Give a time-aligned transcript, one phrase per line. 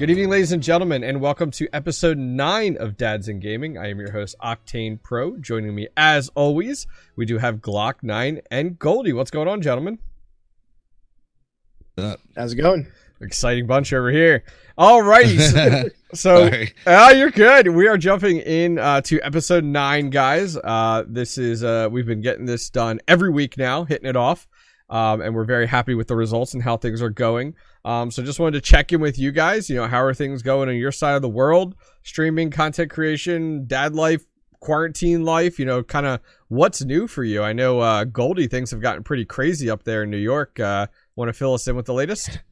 [0.00, 3.76] Good evening, ladies and gentlemen, and welcome to episode 9 of Dads in Gaming.
[3.76, 5.36] I am your host, Octane Pro.
[5.36, 6.86] Joining me, as always,
[7.16, 9.12] we do have Glock9 and Goldie.
[9.12, 9.98] What's going on, gentlemen?
[11.98, 12.90] How's it going?
[13.20, 14.42] Exciting bunch over here.
[14.78, 15.36] All righty.
[15.36, 16.50] So, so
[16.86, 17.68] uh, you're good.
[17.68, 20.56] We are jumping in uh, to episode 9, guys.
[20.56, 24.48] Uh, this is, uh, we've been getting this done every week now, hitting it off.
[24.88, 27.54] Um, and we're very happy with the results and how things are going.
[27.84, 29.70] Um, so just wanted to check in with you guys.
[29.70, 31.74] You know, how are things going on your side of the world?
[32.02, 34.24] Streaming, content creation, dad life,
[34.60, 35.58] quarantine life.
[35.58, 37.42] You know, kind of what's new for you?
[37.42, 40.60] I know uh, Goldie things have gotten pretty crazy up there in New York.
[40.60, 42.40] Uh, Want to fill us in with the latest?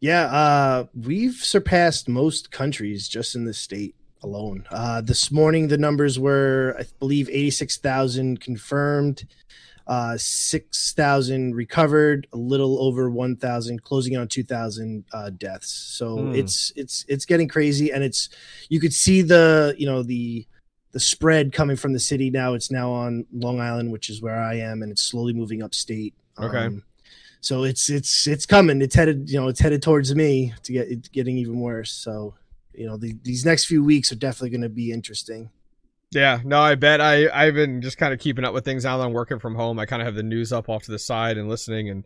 [0.00, 4.64] Yeah, uh, we've surpassed most countries just in the state alone.
[4.70, 9.26] Uh, this morning, the numbers were, I believe, 86,000 confirmed
[9.90, 15.72] uh, 6,000 recovered, a little over 1,000, closing on 2,000 uh, deaths.
[15.72, 16.38] So mm.
[16.38, 18.28] it's it's it's getting crazy, and it's
[18.68, 20.46] you could see the you know the
[20.92, 22.54] the spread coming from the city now.
[22.54, 26.14] It's now on Long Island, which is where I am, and it's slowly moving upstate.
[26.38, 26.66] Okay.
[26.66, 26.84] Um,
[27.40, 28.80] so it's it's it's coming.
[28.82, 31.90] It's headed you know it's headed towards me to get it getting even worse.
[31.90, 32.34] So
[32.74, 35.50] you know the, these next few weeks are definitely going to be interesting.
[36.12, 38.98] Yeah, no, I bet I I've been just kind of keeping up with things now
[38.98, 39.78] that I'm working from home.
[39.78, 42.04] I kind of have the news up off to the side and listening and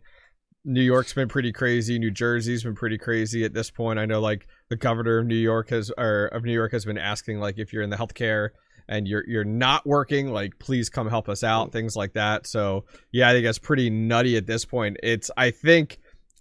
[0.63, 1.97] New York's been pretty crazy.
[1.97, 3.99] New Jersey's been pretty crazy at this point.
[3.99, 6.97] I know like the governor of New York has or of New York has been
[6.97, 8.49] asking like if you're in the healthcare
[8.87, 11.71] and you're you're not working, like please come help us out, mm.
[11.71, 12.47] things like that.
[12.47, 14.97] So yeah, I think that's pretty nutty at this point.
[15.01, 15.99] It's I think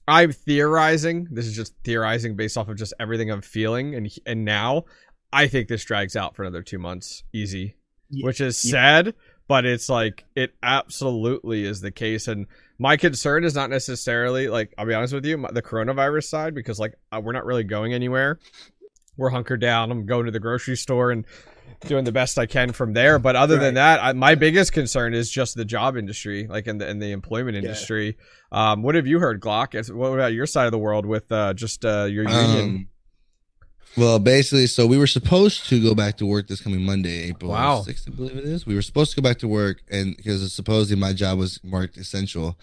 [0.09, 1.29] I'm theorizing.
[1.31, 4.85] This is just theorizing based off of just everything I'm feeling and and now
[5.35, 7.75] I think this drags out for another two months, easy,
[8.09, 8.25] yeah.
[8.25, 9.15] which is sad,
[9.49, 12.29] but it's like it absolutely is the case.
[12.29, 12.47] And
[12.79, 16.79] my concern is not necessarily like I'll be honest with you, the coronavirus side, because
[16.79, 18.39] like uh, we're not really going anywhere.
[19.17, 19.91] We're hunkered down.
[19.91, 21.25] I'm going to the grocery store and
[21.87, 23.19] doing the best I can from there.
[23.19, 23.63] But other right.
[23.63, 27.01] than that, I, my biggest concern is just the job industry, like in the in
[27.01, 28.17] the employment industry.
[28.53, 28.73] Yeah.
[28.73, 29.75] Um, what have you heard, Glock?
[29.93, 32.61] What about your side of the world with uh, just uh, your union?
[32.61, 32.89] Um,
[33.97, 37.53] well, basically, so we were supposed to go back to work this coming Monday, April
[37.53, 37.85] wow.
[37.87, 38.67] 6th, I believe it is.
[38.67, 41.97] We were supposed to go back to work, and because supposedly my job was marked
[41.97, 42.59] essential.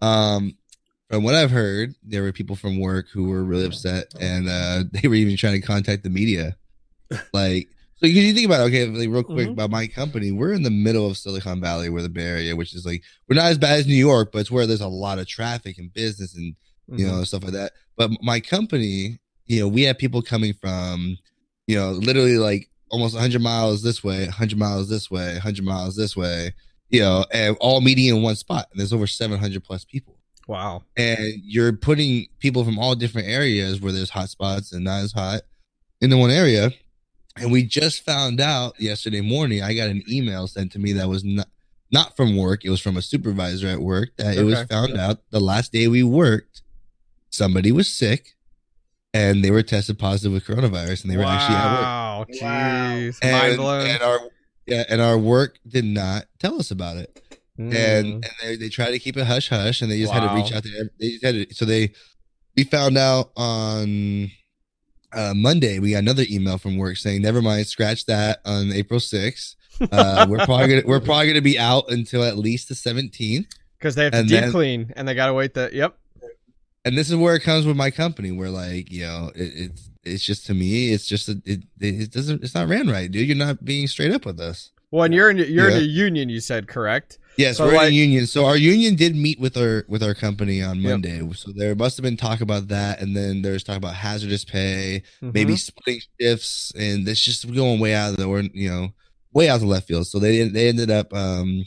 [0.00, 0.56] Um,
[1.10, 4.84] from what I've heard, there were people from work who were really upset, and uh,
[4.92, 6.56] they were even trying to contact the media.
[7.32, 9.52] Like, so you think about it, okay, like real quick mm-hmm.
[9.52, 12.74] about my company, we're in the middle of Silicon Valley, where the Bay Area, which
[12.74, 15.18] is like we're not as bad as New York, but it's where there's a lot
[15.18, 16.54] of traffic and business and
[16.88, 17.16] you mm-hmm.
[17.16, 17.72] know stuff like that.
[17.96, 21.16] But my company you know, we have people coming from,
[21.66, 25.96] you know, literally like almost 100 miles this way, 100 miles this way, 100 miles
[25.96, 26.52] this way,
[26.90, 28.66] you know, and all meeting in one spot.
[28.70, 30.16] And there's over 700 plus people.
[30.46, 30.84] Wow.
[30.96, 35.12] And you're putting people from all different areas where there's hot spots and not as
[35.12, 35.42] hot
[36.00, 36.70] into one area.
[37.36, 41.08] And we just found out yesterday morning, I got an email sent to me that
[41.08, 41.48] was not,
[41.92, 42.64] not from work.
[42.64, 44.40] It was from a supervisor at work that okay.
[44.40, 46.62] it was found out the last day we worked,
[47.30, 48.35] somebody was sick
[49.16, 52.28] and they were tested positive with coronavirus, and they were wow, actually at work.
[52.28, 54.20] Jeez, wow, and, and our
[54.66, 57.22] yeah, and our work did not tell us about it,
[57.58, 57.74] mm.
[57.74, 60.20] and and they they tried to keep it hush hush, and they just wow.
[60.20, 61.92] had to reach out to they just had to, so they
[62.56, 64.30] we found out on
[65.12, 69.00] uh, Monday we got another email from work saying never mind, scratch that on April
[69.00, 69.56] sixth.
[69.92, 73.46] Uh, we're probably gonna, we're probably gonna be out until at least the seventeenth
[73.78, 75.96] because they have to deep then, clean and they gotta wait the yep
[76.86, 79.90] and this is where it comes with my company where like you know it, it's
[80.04, 83.26] it's just to me it's just a, it it doesn't it's not ran right dude
[83.26, 85.76] you're not being straight up with us well and you're in you're yeah.
[85.76, 88.56] in a union you said correct yes so we're like, in a union so our
[88.56, 91.34] union did meet with our with our company on monday yep.
[91.34, 95.02] so there must have been talk about that and then there's talk about hazardous pay
[95.20, 95.32] mm-hmm.
[95.34, 98.90] maybe splitting shifts and it's just going way out of the or you know
[99.32, 101.66] way out of the left field so they they ended up um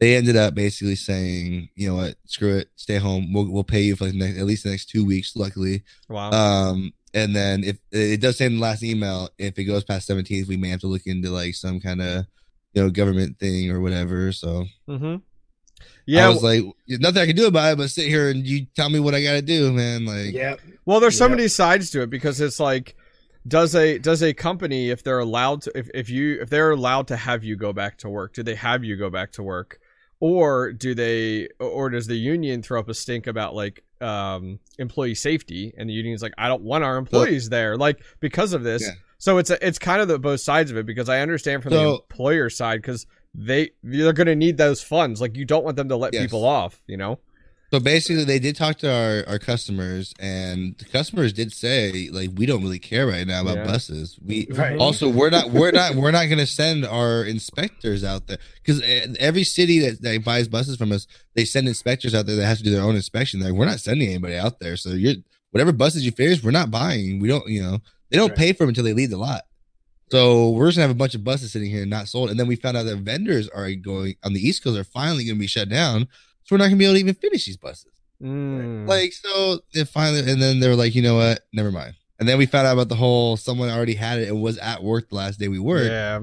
[0.00, 3.32] they ended up basically saying, you know what, screw it, stay home.
[3.32, 5.34] We'll we'll pay you for like next, at least the next two weeks.
[5.34, 6.30] Luckily, wow.
[6.30, 10.08] Um, and then if it does say in the last email, if it goes past
[10.08, 12.26] 17th, we may have to look into like some kind of
[12.74, 14.30] you know government thing or whatever.
[14.30, 15.16] So, mm-hmm.
[16.06, 18.66] yeah, I was like, nothing I can do about it, but sit here and you
[18.76, 20.04] tell me what I got to do, man.
[20.04, 20.56] Like, yeah.
[20.84, 22.94] Well, there's so many sides to it because it's like
[23.48, 27.08] does a does a company if they're allowed to if, if you if they're allowed
[27.08, 29.80] to have you go back to work do they have you go back to work
[30.20, 35.14] or do they or does the union throw up a stink about like um employee
[35.14, 38.62] safety and the union's like i don't want our employees so, there like because of
[38.62, 38.92] this yeah.
[39.18, 41.72] so it's a, it's kind of the both sides of it because i understand from
[41.72, 45.64] so, the employer side because they they're going to need those funds like you don't
[45.64, 46.22] want them to let yes.
[46.22, 47.18] people off you know
[47.70, 52.30] So basically, they did talk to our, our customers, and the customers did say like
[52.34, 53.66] we don't really care right now about Yeah.
[53.66, 54.18] buses.
[54.24, 54.78] We Right.
[54.78, 58.80] also we're not we're not we're not going to send our inspectors out there because
[58.82, 62.46] eh, every city that, that buys buses from us, they send inspectors out there that
[62.46, 63.40] have to do their own inspection.
[63.40, 64.76] Like we're not sending anybody out there.
[64.78, 65.16] So you're
[65.50, 67.18] whatever buses you face, we're not buying.
[67.20, 68.38] We don't you know they don't Right.
[68.38, 69.42] pay for them until they leave the lot.
[70.10, 72.46] So we're just gonna have a bunch of buses sitting here not sold, and then
[72.46, 75.40] we found out that vendors are going on the East Coast are finally going to
[75.40, 76.08] be shut down,
[76.48, 77.92] so we're not going to be able to even finish these buses.
[78.22, 78.88] Mm.
[78.88, 81.94] Like so, it finally, and then they were like, you know what, never mind.
[82.18, 84.82] And then we found out about the whole someone already had it and was at
[84.82, 85.90] work the last day we worked.
[85.90, 86.20] yeah,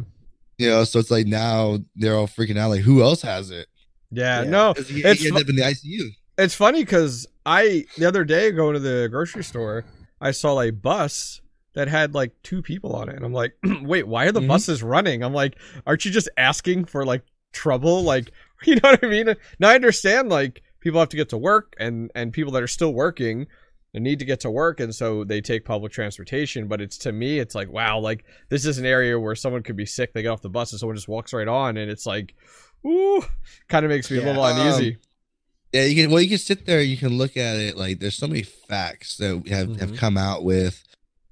[0.58, 3.68] You know, so it's like now they're all freaking out, like who else has it?
[4.12, 4.50] yeah, Yeah.
[4.50, 6.10] no, 'Cause he, It's he ended fu- up in the ICU.
[6.38, 9.86] it's funny because I the other day going to the grocery store,
[10.20, 11.40] I saw a bus
[11.76, 14.48] that had like two people on it, and I'm like, wait, why are the Mhm.
[14.50, 15.24] buses running?
[15.24, 15.58] I'm like,
[15.88, 17.22] aren't you just asking for like
[17.54, 18.04] trouble?
[18.04, 18.32] Like,
[18.68, 19.36] you know what I mean?
[19.60, 22.68] Now I understand like people have to get to work, and and people that are
[22.68, 23.48] still working.
[23.94, 26.68] They need to get to work, and so they take public transportation.
[26.68, 29.78] But it's to me, it's like, wow, like this is an area where someone could
[29.78, 30.12] be sick.
[30.14, 32.36] They get off the bus, and someone just walks right on, and it's like,
[32.86, 33.24] ooh,
[33.70, 34.28] kind of makes me a Yeah.
[34.28, 34.98] little Um, uneasy.
[35.72, 36.12] Yeah, you can.
[36.12, 36.82] Well, you can sit there.
[36.82, 37.78] You can look at it.
[37.78, 39.98] Like there's so many facts that have have Mhm.
[39.98, 40.84] come out with.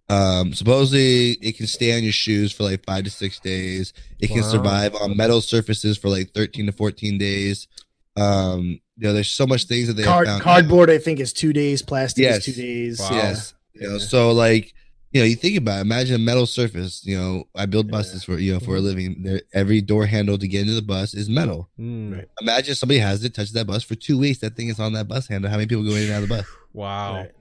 [0.09, 3.93] Um, supposedly it can stay on your shoes for like five to six days.
[4.19, 4.51] It can Wow.
[4.51, 7.67] survive on metal surfaces for like thirteen to fourteen days.
[8.15, 10.41] Um, you know, there's so much things that they Card, found.
[10.43, 11.81] cardboard, I think, is two days.
[11.81, 12.47] Plastic Yes.
[12.47, 12.99] is two days.
[12.99, 13.09] Wow.
[13.11, 13.53] Yes.
[13.73, 14.05] You know, Yeah.
[14.05, 14.73] so like,
[15.13, 17.01] you know, you think about it, imagine a metal surface.
[17.05, 17.91] You know, I build Yeah.
[17.93, 18.83] buses for you know for a Mhm.
[18.83, 19.23] living.
[19.23, 21.69] There, every door handle to get into the bus is metal.
[21.79, 22.13] Mm.
[22.17, 22.27] Right.
[22.41, 24.39] Imagine somebody has it, touches that bus for two weeks.
[24.39, 25.49] That thing is on that bus handle.
[25.49, 26.45] How many people go in and out of the bus?
[26.73, 27.15] Wow.
[27.15, 27.31] Right.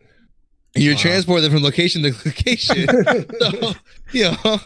[0.74, 1.00] And you're Wow.
[1.00, 2.86] transporting them from location to location.
[3.40, 3.72] so,
[4.12, 4.58] you know,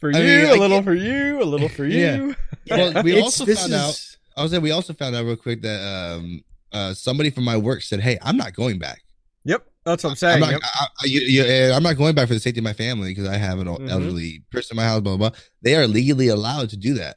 [0.00, 2.16] For I you, mean, a I little can't- for you, a little for Yeah.
[2.16, 2.36] you.
[2.70, 4.00] Well, we It's- also found is- out-
[4.36, 7.56] I was saying we also found out real quick that um uh somebody from my
[7.56, 9.00] work said, "Hey, I'm not going back.
[9.44, 10.40] Yep, that's what I'm I'm saying.
[10.40, 10.50] not.
[10.50, 10.60] yep.
[10.64, 13.10] I, I, you, you, uh, I'm not going back for the safety of my family
[13.14, 13.88] because I have an Mhm.
[13.90, 15.00] elderly person in my house.
[15.02, 15.38] Blah, blah blah.
[15.62, 17.16] They are legally allowed to do that.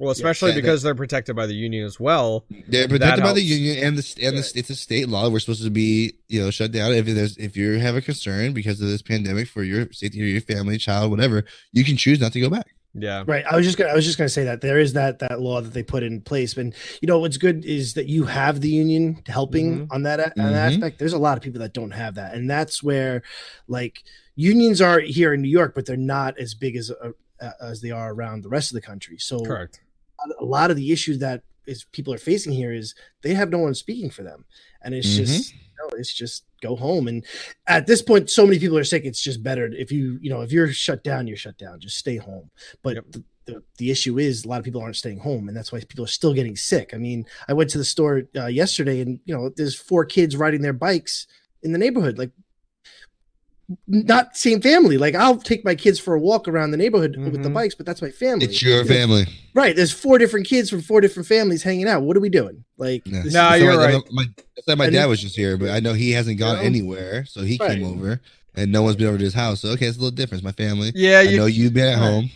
[0.00, 2.44] Well, especially yeah, because they're protected by the union as well.
[2.68, 5.28] They're protected by the union and the and the, it's a state law.
[5.28, 8.52] We're supposed to be you know shut down if there's if you have a concern
[8.52, 11.44] because of this pandemic for your safety or your family, child, whatever.
[11.72, 12.74] You can choose not to go back.
[12.96, 13.24] Yeah.
[13.26, 13.44] Right.
[13.44, 15.60] I was just gonna I was just gonna say that there is that that law
[15.60, 16.56] that they put in place.
[16.56, 20.52] And you know what's good is that you have the union helping on that on
[20.52, 20.74] that Mhm.
[20.74, 20.98] aspect.
[20.98, 22.34] There's a lot of people that don't have that.
[22.34, 23.22] And that's where
[23.68, 24.02] like
[24.36, 27.10] unions are here in New York, but they're not as big as uh,
[27.60, 29.18] as they are around the rest of the country.
[29.18, 29.80] So Correct.
[30.40, 33.58] A lot of the issues that is people are facing here is they have no
[33.58, 34.44] one speaking for them.
[34.82, 35.16] And it's Mhm.
[35.16, 37.08] just you know, it's just go home.
[37.08, 37.24] And
[37.66, 40.42] at this point so many people are sick it's just better if you you know
[40.42, 41.80] if you're shut down you're shut down.
[41.80, 42.50] Just stay home.
[42.82, 43.04] But Yep.
[43.12, 45.80] the, the, the issue is a lot of people aren't staying home and that's why
[45.80, 46.92] people are still getting sick.
[46.94, 50.36] I mean i went to the store uh, yesterday and you know there's four kids
[50.36, 51.26] riding their bikes
[51.62, 52.30] in the neighborhood like
[53.86, 57.42] not same family like i'll take my kids for a walk around the neighborhood with
[57.42, 57.54] the Mhm.
[57.54, 58.84] bikes but that's my family It's your Yeah.
[58.84, 59.26] family.
[59.54, 59.74] Right.
[59.76, 62.02] There's four different kids from four different families hanging out.
[62.02, 62.64] What are we doing?
[62.76, 63.22] Like, Yeah.
[63.22, 64.02] this Nah, That's you're why- right.
[64.10, 64.24] My,
[64.56, 66.66] that's why my dad was just here, but I know he hasn't gone You know?
[66.66, 67.78] anywhere, so he Right.
[67.78, 68.20] came over,
[68.56, 69.60] and no one's been over to his house.
[69.60, 70.42] So okay, it's a little different.
[70.42, 70.90] My family.
[70.94, 72.10] Yeah, I you, know you've been at Right.
[72.10, 72.30] home.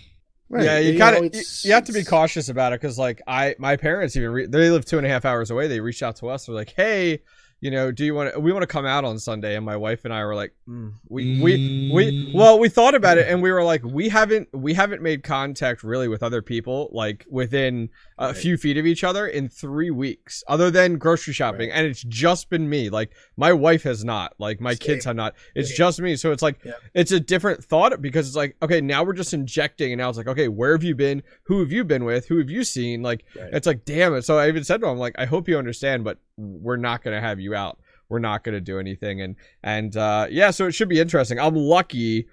[0.48, 0.64] right.
[0.64, 3.54] yeah, you know, kind of you, have to be cautious about it because like I
[3.58, 5.66] my parents even re- they live two and a half hours away.
[5.66, 6.46] They reached out to us.
[6.46, 7.20] They're like, hey,
[7.60, 8.40] you know, do you want to?
[8.40, 9.56] We want to come out on Sunday.
[9.56, 12.34] And my wife and I were like, mm, we we we Mm.
[12.34, 15.82] well we thought about it and we were like we haven't we haven't made contact
[15.82, 17.88] really with other people like within
[18.18, 18.36] a Right.
[18.36, 21.76] few feet of each other in three weeks other than grocery shopping Right.
[21.78, 25.34] and it's just been me like my wife has not like my kids have not
[25.54, 25.76] it's Same.
[25.76, 26.72] just me so it's like Yeah.
[26.94, 30.18] it's a different thought because it's like okay now we're just injecting and now it's
[30.18, 33.02] like okay where have you been who have you been with who have you seen
[33.02, 33.50] like Right.
[33.52, 36.04] it's like damn it so i even said to him like i hope you understand
[36.04, 37.78] but we're not going to have you out.
[38.08, 39.20] We're not going to do anything.
[39.20, 41.38] And and uh yeah so it should be interesting.
[41.38, 42.26] I'm lucky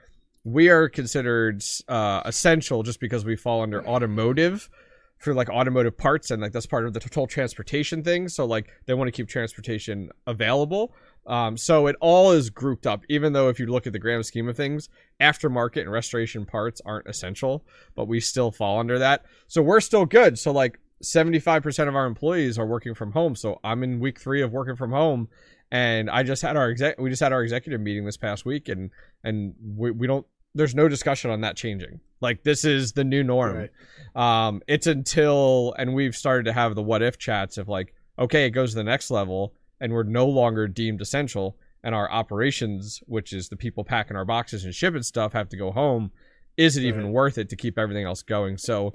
[0.44, 4.70] we are considered uh essential just because we fall under automotive
[5.18, 8.30] for like automotive parts and like that's part of the total transportation thing.
[8.30, 10.94] So like they want to keep transportation available.
[11.26, 14.26] Um so it all is grouped up even though if you look at the grand
[14.26, 14.88] scheme of things
[15.20, 19.26] aftermarket and restoration parts aren't essential but we still fall under that.
[19.48, 20.40] So we're still good.
[20.40, 23.36] So like 75% of our employees are working from home.
[23.36, 25.28] So i'm in week three of working from home
[25.72, 28.70] and i just had our exec we just had our executive meeting this past week
[28.70, 28.92] and
[29.24, 32.00] and we, we don't there's no discussion on that changing.
[32.22, 33.68] Like this is the new norm.
[34.16, 34.48] Right.
[34.48, 38.46] um it's until and we've started to have the what if chats of like okay
[38.46, 43.02] it goes to the next level and we're no longer deemed essential and our operations
[43.06, 46.12] which is the people packing our boxes and shipping stuff have to go home.
[46.58, 48.58] Is it even worth it to keep everything else going?
[48.58, 48.94] So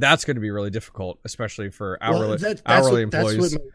[0.00, 3.30] that's going to be really difficult especially for Well, hourly that- that's hourly what- that's
[3.32, 3.70] employees what my-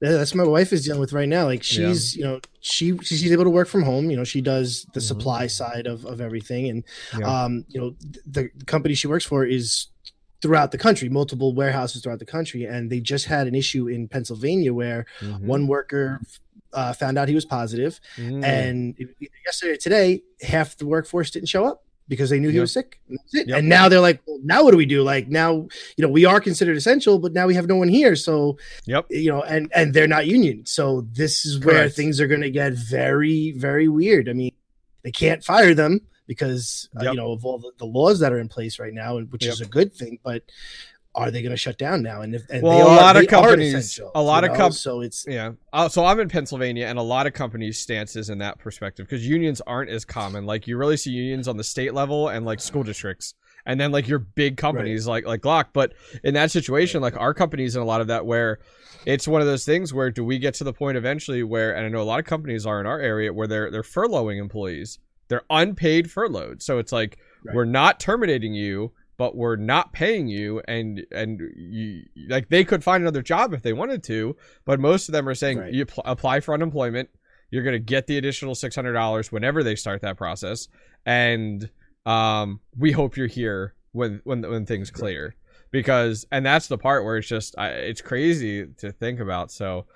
[0.00, 1.46] that's what my wife is dealing with right now.
[1.46, 4.10] Like she's, you know, she she's able to work from home.
[4.10, 5.04] You know, she does the Mhm.
[5.04, 6.84] supply side of of everything, and
[7.18, 7.44] Yeah.
[7.44, 9.86] um, you know, the, the company she works for is
[10.42, 14.06] throughout the country, multiple warehouses throughout the country, and they just had an issue in
[14.08, 15.40] Pennsylvania where Mhm.
[15.40, 16.20] one worker
[16.74, 18.44] uh, found out he was positive, Mm.
[18.44, 18.96] and
[19.46, 23.00] yesterday or today, half the workforce didn't show up because they knew he was sick.
[23.08, 23.48] And, that's it.
[23.48, 23.58] Yep.
[23.58, 25.02] and now they're like, well, now what do we do?
[25.02, 25.52] Like now,
[25.96, 28.14] you know, we are considered essential, but now we have no one here.
[28.16, 29.06] So, Yep.
[29.10, 30.66] you know, and and they're not union.
[30.66, 31.96] So this is where Correct.
[31.96, 34.28] things are going to get very, very weird.
[34.28, 34.52] I mean,
[35.02, 38.38] they can't fire them because uh, you know of all the, the laws that are
[38.38, 39.52] in place right now, which Yep.
[39.52, 40.18] is a good thing.
[40.22, 40.42] But
[41.14, 42.22] are they going to shut down now?
[42.22, 45.24] And if and Well, a are, lot of companies- a lot of companies, so it's
[45.28, 45.52] Yeah.
[45.72, 49.26] Uh, so I'm in Pennsylvania, and a lot of companies' stances in that perspective because
[49.26, 50.44] unions aren't as common.
[50.46, 53.34] Like you really see unions on the state level and like school districts,
[53.66, 55.66] and then like your big companies like like Glock.
[55.72, 55.92] But
[56.24, 58.58] in that situation, like our companies in a lot of that, where
[59.06, 61.84] it's one of those things where do we get to the point eventually where, and
[61.84, 64.98] I know a lot of companies are in our area where they're they're furloughing employees,
[65.28, 66.60] they're unpaid furloughed.
[66.62, 67.54] So it's like Right.
[67.54, 72.82] we're not terminating you but we're not paying you and and you like they could
[72.82, 75.72] find another job if they wanted to but most of them are saying Right.
[75.72, 77.08] you pl- apply for unemployment
[77.50, 80.68] you're going to get the additional $600 whenever they start that process
[81.06, 81.70] and
[82.06, 85.34] um we hope you're here when when when things clear
[85.70, 89.86] because and that's the part where it's just I, it's crazy to think about so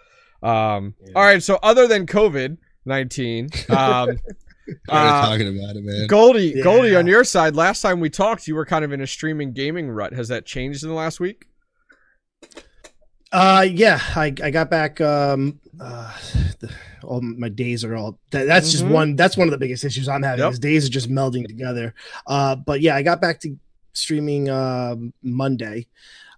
[0.43, 1.13] um Yeah.
[1.17, 4.17] all right so other than covid-19 um We're
[4.89, 6.07] uh, talking about it, man.
[6.07, 6.63] Goldie, Yeah.
[6.65, 9.53] Goldie, on your side, last time we talked, you were kind of in a streaming
[9.53, 10.13] gaming rut.
[10.13, 11.47] Has that changed in the last week?
[13.31, 15.01] Uh, yeah, I, I got back.
[15.01, 16.17] Um, uh,
[16.61, 16.71] the,
[17.03, 18.19] all my days are all.
[18.31, 18.91] That, that's just Mhm.
[18.91, 19.17] one.
[19.17, 20.45] That's one of the biggest issues I'm having.
[20.45, 20.53] Yep.
[20.55, 21.95] Is days are just melding together.
[22.27, 23.57] Uh, but yeah, I got back to
[23.93, 25.87] streaming um Monday.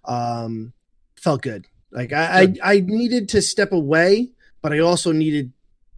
[0.05, 0.73] Um,
[1.15, 1.65] felt good.
[1.91, 4.29] Like I, I, I needed to step away,
[4.61, 5.51] but I also needed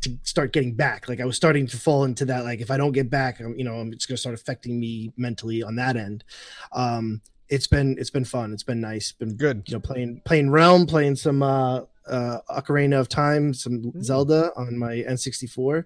[0.04, 1.08] to start getting back.
[1.10, 2.44] Like I was starting to fall into that.
[2.44, 5.12] Like if I don't get back, I'm, you know, it's going to start affecting me
[5.18, 6.24] mentally on that end.
[6.72, 8.54] Um, it's been it's been fun.
[8.54, 9.12] It's been nice.
[9.12, 9.64] Been Good.
[9.68, 14.04] you know playing playing realm playing some uh uh ocarina of time some Mm.
[14.04, 15.86] zelda on my n64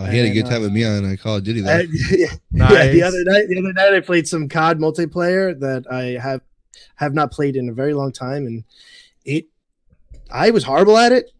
[0.00, 1.60] Oh, he had a good time uh, with me on uh, Call of Duty.
[1.60, 1.70] Though.
[1.70, 2.72] Uh, yeah, Nice.
[2.72, 6.40] yeah, the other night the other night i played some cod multiplayer that i have
[6.96, 8.64] have not played in a very long time and
[9.24, 9.46] it
[10.32, 11.30] i was horrible at it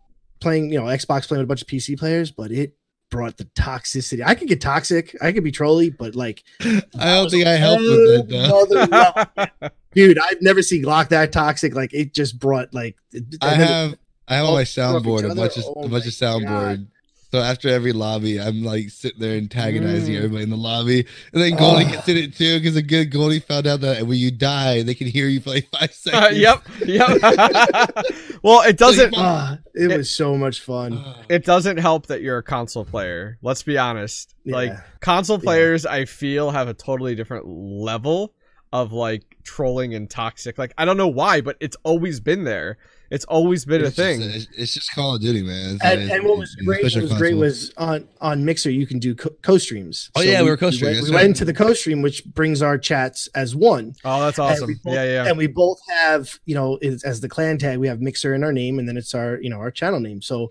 [0.42, 2.74] playing you know xbox playing with a bunch of pc players but it
[3.10, 6.80] brought the toxicity i could get toxic i could be trolly but like I
[7.14, 8.64] don't think I helped with that though.
[8.70, 9.70] Another level.
[9.92, 12.96] dude i've never seen glock that toxic like it just brought like
[13.42, 13.94] I have
[14.28, 16.86] I have on Oh, my soundboard a bunch of Oh a bunch of soundboard.
[17.32, 20.18] So after every lobby, I'm like sitting there antagonizing Mm.
[20.18, 21.90] everybody in the lobby, and then Goldie Oh.
[21.92, 24.94] gets in it too because a good Goldie found out that when you die, they
[24.94, 26.38] can hear you for like five Uh, seconds.
[26.38, 26.62] yep.
[26.84, 27.22] Yep.
[28.42, 29.14] well, it doesn't.
[29.16, 31.02] Ah, it, It- was so much fun.
[31.30, 33.38] It doesn't help that you're a console player.
[33.42, 34.34] Let's be honest.
[34.44, 34.80] Like Yeah.
[35.00, 35.44] console Yeah.
[35.44, 38.34] players, I feel have a totally different level
[38.74, 40.58] of like trolling and toxic.
[40.58, 42.76] Like I don't know why, but it's always been there.
[43.12, 44.20] It's always been It's a thing.
[44.22, 45.74] Just, it's just Call of Duty, man.
[45.76, 48.70] It's- and, it's- and what was great, what especially was great was on on Mixer
[48.70, 50.10] you can do co- co-streams.
[50.16, 51.20] Oh, yeah, we were co-streaming, We, went, we right.
[51.22, 53.94] went into the co-stream, which brings our chats as one.
[54.04, 54.80] oh, that's awesome.
[54.82, 55.26] both- Yeah, yeah.
[55.28, 58.42] And we both have, you know, is, as the clan tag, we have Mixer in
[58.44, 60.22] our name, and then it's our, you know, our channel name.
[60.22, 60.50] So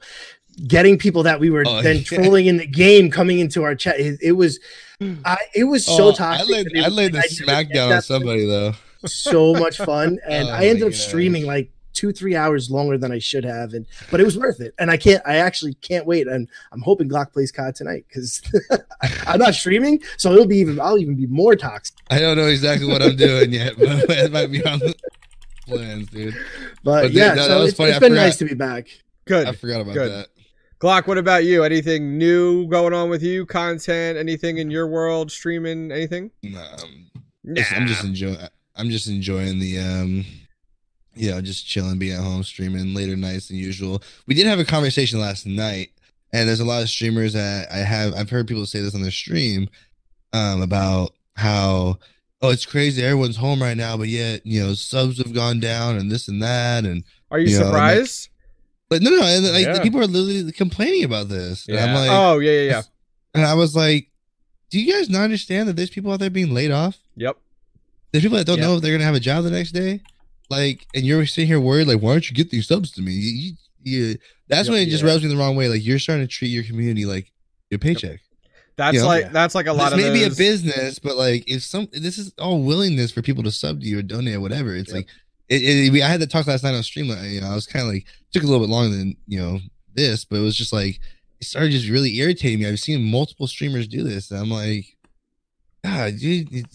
[0.68, 2.04] getting people that we were Oh, then yeah.
[2.04, 4.60] trolling in the game coming into our chat, it, it was,
[5.26, 6.48] I, it was so Oh, toxic.
[6.48, 8.74] I laid, I laid the like I never get smackdown on somebody though.
[9.08, 11.00] so much fun and Oh i ended up gosh.
[11.00, 14.60] streaming like two three hours longer than i should have and but it was worth
[14.60, 18.04] it and i can't i actually can't wait and i'm hoping glock plays cod tonight
[18.08, 18.42] because
[19.28, 22.48] i'm not streaming so it'll be even i'll even be more toxic I don't know
[22.48, 24.94] exactly what I'm doing yet, but it might be on the
[25.68, 26.34] plans, dude.
[26.84, 27.90] but, But yeah that- that so was it's, funny.
[27.92, 28.22] it's I been forgot.
[28.24, 28.88] nice to be back
[29.26, 29.48] Good.
[29.48, 30.12] I forgot about Good.
[30.12, 30.28] that.
[30.80, 31.64] Glock, what about you?
[31.64, 33.46] Anything new going on with you?
[33.46, 34.18] Content?
[34.18, 35.32] Anything in your world?
[35.32, 35.92] Streaming?
[35.92, 36.32] Anything?
[36.42, 38.38] No, I'm just, I'm just enjoying.
[38.76, 40.26] I'm just enjoying the um,
[41.16, 44.02] you know, just chilling, being at home, streaming later nights than usual.
[44.28, 45.92] We did have a conversation last night,
[46.34, 48.14] and there's a lot of streamers that I have.
[48.14, 49.70] I've heard people say this on their stream,
[50.34, 51.98] um, about how
[52.44, 55.98] oh, it's crazy, everyone's home right now, but yet you know subs have gone down
[55.98, 58.30] and this and that, and Are you Yeah, and surprised?
[58.90, 59.82] but no, no, and like Yeah.
[59.84, 61.68] people are literally complaining about this.
[61.68, 62.82] And I'm like, oh yeah, yeah, yeah.
[63.36, 64.10] and I was like,
[64.70, 66.98] do you guys not understand that there's people out there being laid off?
[67.18, 67.38] Yep.
[68.12, 68.66] There's people that don't Yeah.
[68.68, 70.02] know if they're gonna have a job the next day.
[70.52, 73.14] Like, and you're sitting here worried, like, why don't you get these subs to me?
[73.14, 73.32] You,
[73.84, 74.18] you, you-
[74.50, 75.10] that's when it just Yeah.
[75.12, 75.70] rubs me the wrong way.
[75.70, 77.32] Like, you're starting to treat your community like
[77.70, 78.20] your paycheck.
[78.76, 79.06] That's Yeah.
[79.06, 79.30] like Yeah.
[79.32, 82.18] that's like a lot This of may be a business, but like, if some, this
[82.18, 84.76] is all willingness for people to sub to you or donate or whatever.
[84.76, 84.96] It's Yep.
[84.98, 85.08] like,
[85.50, 87.08] it, it, we- I had that talk last night on stream.
[87.08, 89.40] like, You know, I was kind of like took a little bit longer than you
[89.40, 89.60] know
[89.94, 91.00] this, but it was just like
[91.40, 92.68] it started just really irritating me.
[92.68, 94.86] I've seen multiple streamers do this, and I'm like,
[95.84, 96.68] God, dude,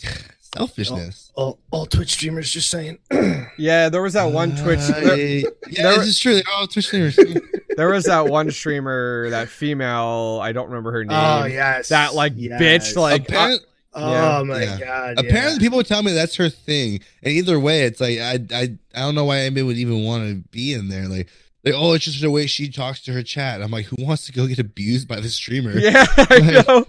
[0.56, 1.32] selfishness.
[1.34, 2.98] All, all Twitch streamers just saying.
[3.58, 4.80] Yeah, there was that one Twitch.
[4.80, 6.40] Uh, There, yeah, there- this is true.
[6.46, 7.18] Oh, Twitch streamers.
[7.76, 10.38] there was that one streamer, that female.
[10.42, 11.16] I don't remember her name.
[11.18, 11.88] oh yes.
[11.88, 12.60] That like Yes.
[12.60, 13.62] bitch, like Apparent-
[13.94, 14.42] Oh Yeah.
[14.42, 14.78] my Yeah.
[14.78, 15.18] god.
[15.18, 15.58] apparently, yeah.
[15.58, 18.62] people would tell me that's her thing, and either way, it's like I I
[18.94, 21.08] I don't know why anybody would even want to be in there.
[21.08, 21.28] Like,
[21.64, 23.62] like oh, it's just the way she talks to her chat.
[23.62, 25.78] I'm like, who wants to go get abused by the streamer?
[25.78, 26.84] yeah, I know.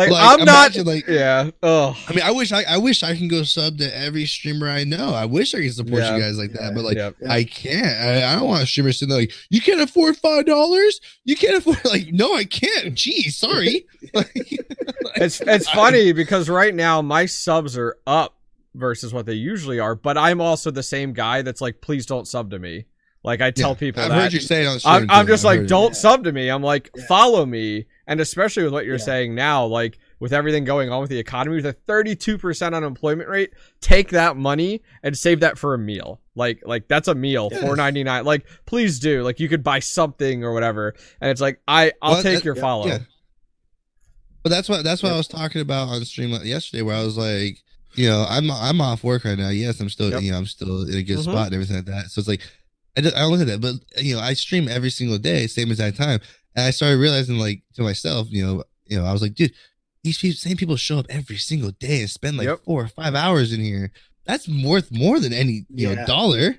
[0.00, 0.76] Like, Like, I'm not.
[0.86, 1.50] like- yeah.
[1.62, 1.96] Oh.
[2.08, 4.84] I mean, I wish I, I wish I can go sub to every streamer I
[4.84, 5.12] know.
[5.14, 6.16] I wish I could support Yeah.
[6.16, 7.10] you guys like that, but like yeah.
[7.20, 7.32] Yeah.
[7.32, 7.86] I can't.
[7.86, 11.00] I, I don't want a streamer sitting there like you can't afford five dollars.
[11.24, 12.94] You can't afford like no, I can't.
[12.94, 13.86] Gee, sorry.
[14.14, 14.32] Like,
[15.16, 18.34] It's it's I- funny because right now my subs are up
[18.74, 22.26] versus what they usually are, but I'm also the same guy that's like, please don't
[22.28, 22.86] sub to me.
[23.22, 24.22] Like I tell Yeah, people I've that.
[24.22, 24.94] heard you say it on the stream.
[24.94, 25.98] I'm, I'm just I've like, don't Yeah.
[25.98, 26.48] sub to me.
[26.48, 27.04] I'm like, Yeah.
[27.06, 27.86] follow me.
[28.06, 29.04] And especially with what you're Yeah.
[29.04, 33.50] saying now, like with everything going on with the economy, with a 32% unemployment rate,
[33.82, 36.20] take that money and save that for a meal.
[36.34, 37.76] Like, like that's a meal, Yes.
[37.76, 38.24] ninety nine.
[38.24, 39.22] Like, please do.
[39.22, 40.94] Like, you could buy something or whatever.
[41.20, 43.00] And it's like, I, I'll Well, take that- your follow.
[44.42, 45.12] But that's what that's what.
[45.12, 47.58] I was talking about on stream yesterday, where I was like,
[47.94, 49.50] you know, I'm I'm off work right now.
[49.50, 50.22] Yes, I'm still Yep.
[50.22, 51.24] you know I'm still in a good Mhm.
[51.24, 52.10] spot and everything like that.
[52.10, 52.40] So it's like
[52.96, 55.46] I don't, I don't look at that, but you know I stream every single day,
[55.46, 56.20] same exact time,
[56.56, 59.52] and I started realizing like to myself, you know, you know I was like, dude,
[60.02, 62.64] these people, same people show up every single day and spend like Yep.
[62.64, 63.92] four or five hours in here.
[64.24, 66.56] That's worth more than any you know dollar.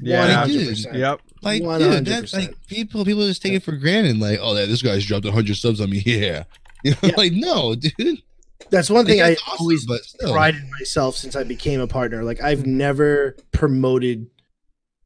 [0.00, 0.46] Yeah.
[0.46, 0.78] dude.
[0.94, 1.20] Yep.
[1.42, 2.04] Like, 100%.
[2.06, 4.18] that's like people people just take it for granted.
[4.18, 6.02] Like, oh, yeah, this guy's dropped hundred subs on me.
[6.06, 6.44] Yeah,
[6.84, 7.14] you know, Yeah.
[7.16, 8.22] like no, dude.
[8.70, 9.86] That's one thing Like, I awesome, always
[10.20, 12.22] prided myself since I became a partner.
[12.24, 14.28] Like I've never promoted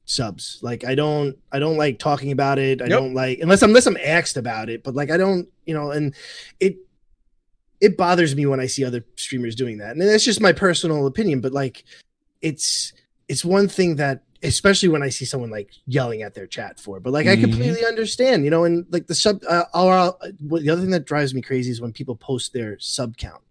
[0.06, 0.58] subs.
[0.62, 2.80] Like I don't I don't like talking about it.
[2.80, 2.98] I Yep.
[2.98, 5.90] don't like unless I'm unless I'm asked about it, but like I don't, you know,
[5.90, 6.14] and
[6.60, 6.76] it
[7.80, 9.90] it bothers me when I see other streamers doing that.
[9.92, 11.84] And that's just my personal opinion, but like
[12.40, 12.92] it's
[13.28, 17.00] it's one thing that especially when I see someone like yelling at their chat for,
[17.00, 17.40] but like I Mhm.
[17.40, 21.06] completely understand, you know, and like the sub, uh, or, uh, the other thing that
[21.06, 23.42] drives me crazy is when people post their sub count.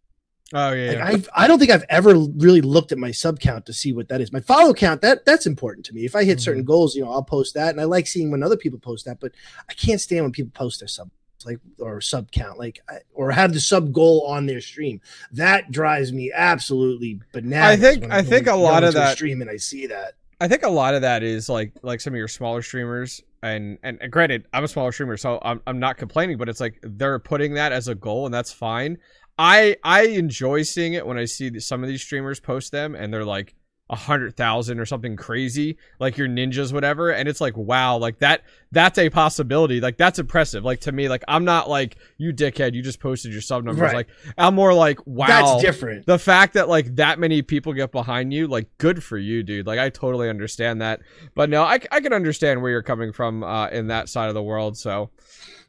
[0.53, 0.87] Oh, yeah.
[0.89, 1.05] Like yeah.
[1.05, 4.09] I've, I don't think I've ever really looked at my sub count to see what
[4.09, 4.31] that is.
[4.31, 6.05] My follow count that that's important to me.
[6.05, 6.67] If I hit certain mm-hmm.
[6.67, 9.19] goals, you know, I'll post that, and I like seeing when other people post that.
[9.19, 9.31] But
[9.67, 11.09] I can't stand when people post their sub
[11.45, 15.01] like or sub count like I- or have the sub goal on their stream.
[15.31, 17.83] That drives me absolutely bananas.
[17.83, 20.13] I think- I think a lot of that- stream and I see that.
[20.41, 23.77] I think a lot of that is like like some of your smaller streamers and
[23.83, 27.19] and granted I'm a smaller streamer so I'm I'm not complaining but it's like they're
[27.19, 28.97] putting that as a goal and that's fine.
[29.37, 33.13] I I enjoy seeing it when I see some of these streamers post them and
[33.13, 33.55] they're like
[33.87, 38.17] a hundred thousand or something crazy like your ninjas whatever and it's like wow like
[38.17, 39.79] that that's a possibility.
[39.79, 40.65] Like that's impressive.
[40.65, 43.83] Like to me like I'm not like you dickhead you just posted your sub numbers.
[43.83, 43.93] Right.
[43.95, 45.27] like I'm more like wow.
[45.27, 46.05] That's different.
[46.07, 49.65] the fact that like that many people get behind you like good for you dude.
[49.67, 50.99] Like i totally understand that.
[51.35, 54.33] But no i, I can understand where you're coming from uh in that side of
[54.33, 55.11] the world so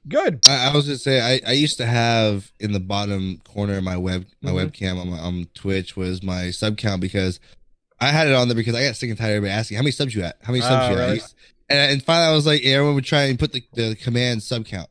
[0.09, 0.41] good.
[0.47, 3.85] I, I was gonna say I, I used to have in the bottom corner of
[3.85, 4.71] my web my Mhm.
[4.71, 7.39] webcam on my on Twitch was my sub count because
[8.01, 9.83] I had it on there because I got sick and tired of everybody asking how
[9.83, 11.35] many subs you at how many subs Oh, you at
[11.69, 14.65] and, and finally I was like everyone would try and put the, the command sub
[14.67, 14.89] count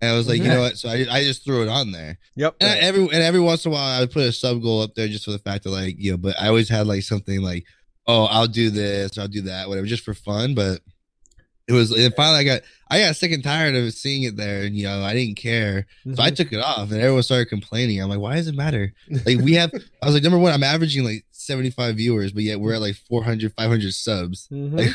[0.00, 0.48] and I was like you Mhm.
[0.54, 3.22] know what so I, I just threw it on there yep and I, every and
[3.22, 5.32] every once in a while I would put a sub goal up there just for
[5.32, 7.64] the fact that like you know but I always had like something like
[8.06, 10.80] oh I'll do this or I'll do that whatever just for fun but
[11.68, 14.62] it was and finally I got I got sick and tired of seeing it there
[14.62, 16.36] and you know I didn't care so I Mhm.
[16.36, 18.00] took it off and everyone started complaining.
[18.00, 18.92] I'm like, why does it matter?
[19.24, 22.60] Like we have, I was like, number one, I'm averaging like 75 viewers, but yet
[22.60, 24.48] we're at like 400, 500 subs.
[24.52, 24.76] Mhm.
[24.76, 24.94] Like,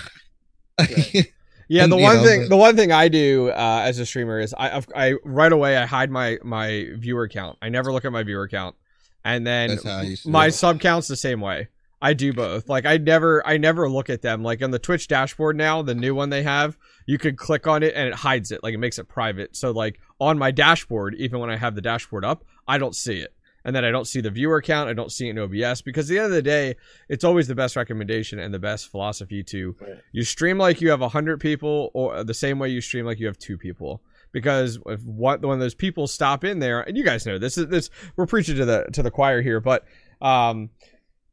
[1.67, 4.05] yeah and, the one know, thing but- the one thing i do uh as a
[4.05, 8.03] streamer is i I've- right away i hide my my viewer count i never look
[8.03, 8.75] at my viewer count
[9.23, 11.67] and then That's how I used to my sub counts the same way
[12.03, 12.67] I do both.
[12.67, 14.41] Like I never I never look at them.
[14.43, 17.83] Like on the Twitch dashboard now, the new one they have, you could click on
[17.83, 18.63] it and it hides it.
[18.63, 19.55] Like it makes it private.
[19.55, 23.19] So like on my dashboard, even when I have the dashboard up, I don't see
[23.19, 23.35] it.
[23.63, 24.89] And then I don't see the viewer count.
[24.89, 26.75] I don't see it in OBS because at the end of the day,
[27.09, 29.97] it's always the best recommendation and the best philosophy to Right.
[30.11, 33.27] you stream like you have 100 people or the same way you stream like you
[33.27, 37.03] have two people because if one, one of those people stop in there and you
[37.03, 39.83] guys know this is this we're preaching to the to the choir here but
[40.21, 40.69] um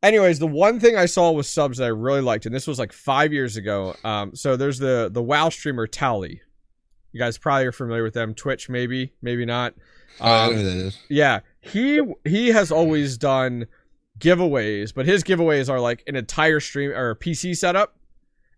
[0.02, 2.78] anyways the one thing i saw with subs that i really liked and this was
[2.78, 6.40] like five years ago um so there's the the wow streamer tally
[7.12, 9.74] you guys probably are familiar with them twitch maybe maybe not
[10.20, 10.98] I Um, know who that is.
[11.08, 13.66] yeah, he he has always done
[14.18, 17.96] giveaways, but his giveaways are like an entire stream or PC setup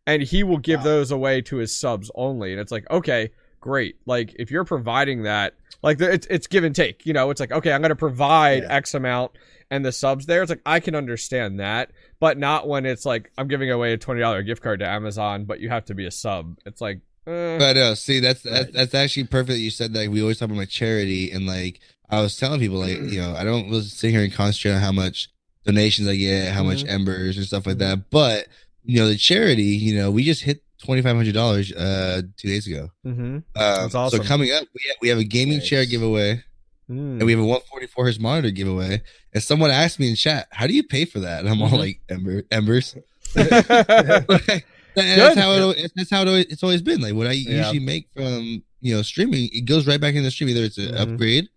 [0.07, 0.85] and he will give Wow.
[0.85, 2.53] those away to his subs only.
[2.53, 3.97] And it's like, okay, great.
[4.07, 7.05] Like if you're providing that, like the- it's it's give and take.
[7.07, 8.73] You know, it's like okay, I'm going to provide Yeah.
[8.75, 9.33] X amount,
[9.71, 10.43] and the subs there.
[10.43, 13.99] It's like I can understand that, but not when it's like I'm giving away a
[13.99, 16.59] twenty dollar gift card to Amazon, but you have to be a sub.
[16.67, 17.01] It's like.
[17.27, 17.59] Eh.
[17.59, 19.51] But uh, see, that's that's that's actually perfect.
[19.51, 22.61] that You said that we always talk about my charity, and like I was telling
[22.61, 25.29] people, like you know, I don't really sit here and concentrate on how much
[25.65, 26.89] donations I get, how much Mhm.
[26.91, 28.11] embers and stuff like that.
[28.11, 28.47] But
[28.85, 32.49] you know, the charity, you know, we just hit twenty five hundred dollars uh two
[32.49, 32.91] days ago.
[33.07, 33.23] mm-hmm.
[33.37, 34.23] Um, That's awesome.
[34.23, 36.43] So coming up, we have, we have a gaming chair giveaway,
[36.91, 37.21] Mm.
[37.21, 39.03] and we have a one forty four hertz monitor giveaway.
[39.33, 41.69] And someone asked me in chat, "How do you pay for that?" And I'm all
[41.71, 41.79] Mhm.
[41.79, 42.97] like, "Ember embers."
[43.37, 44.59] Mm-hmm.
[44.97, 45.19] And Good.
[45.19, 47.01] that's how it, al- that's how it always, it's always been.
[47.01, 47.59] Like what I Yeah.
[47.59, 50.49] usually make from you know streaming, it goes right back in the stream.
[50.51, 51.01] Either it's an Mhm.
[51.13, 51.49] upgrade,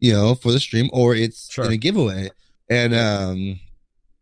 [0.00, 1.64] you know, for the stream, or it's Sure.
[1.66, 2.30] in a giveaway.
[2.68, 3.60] And um,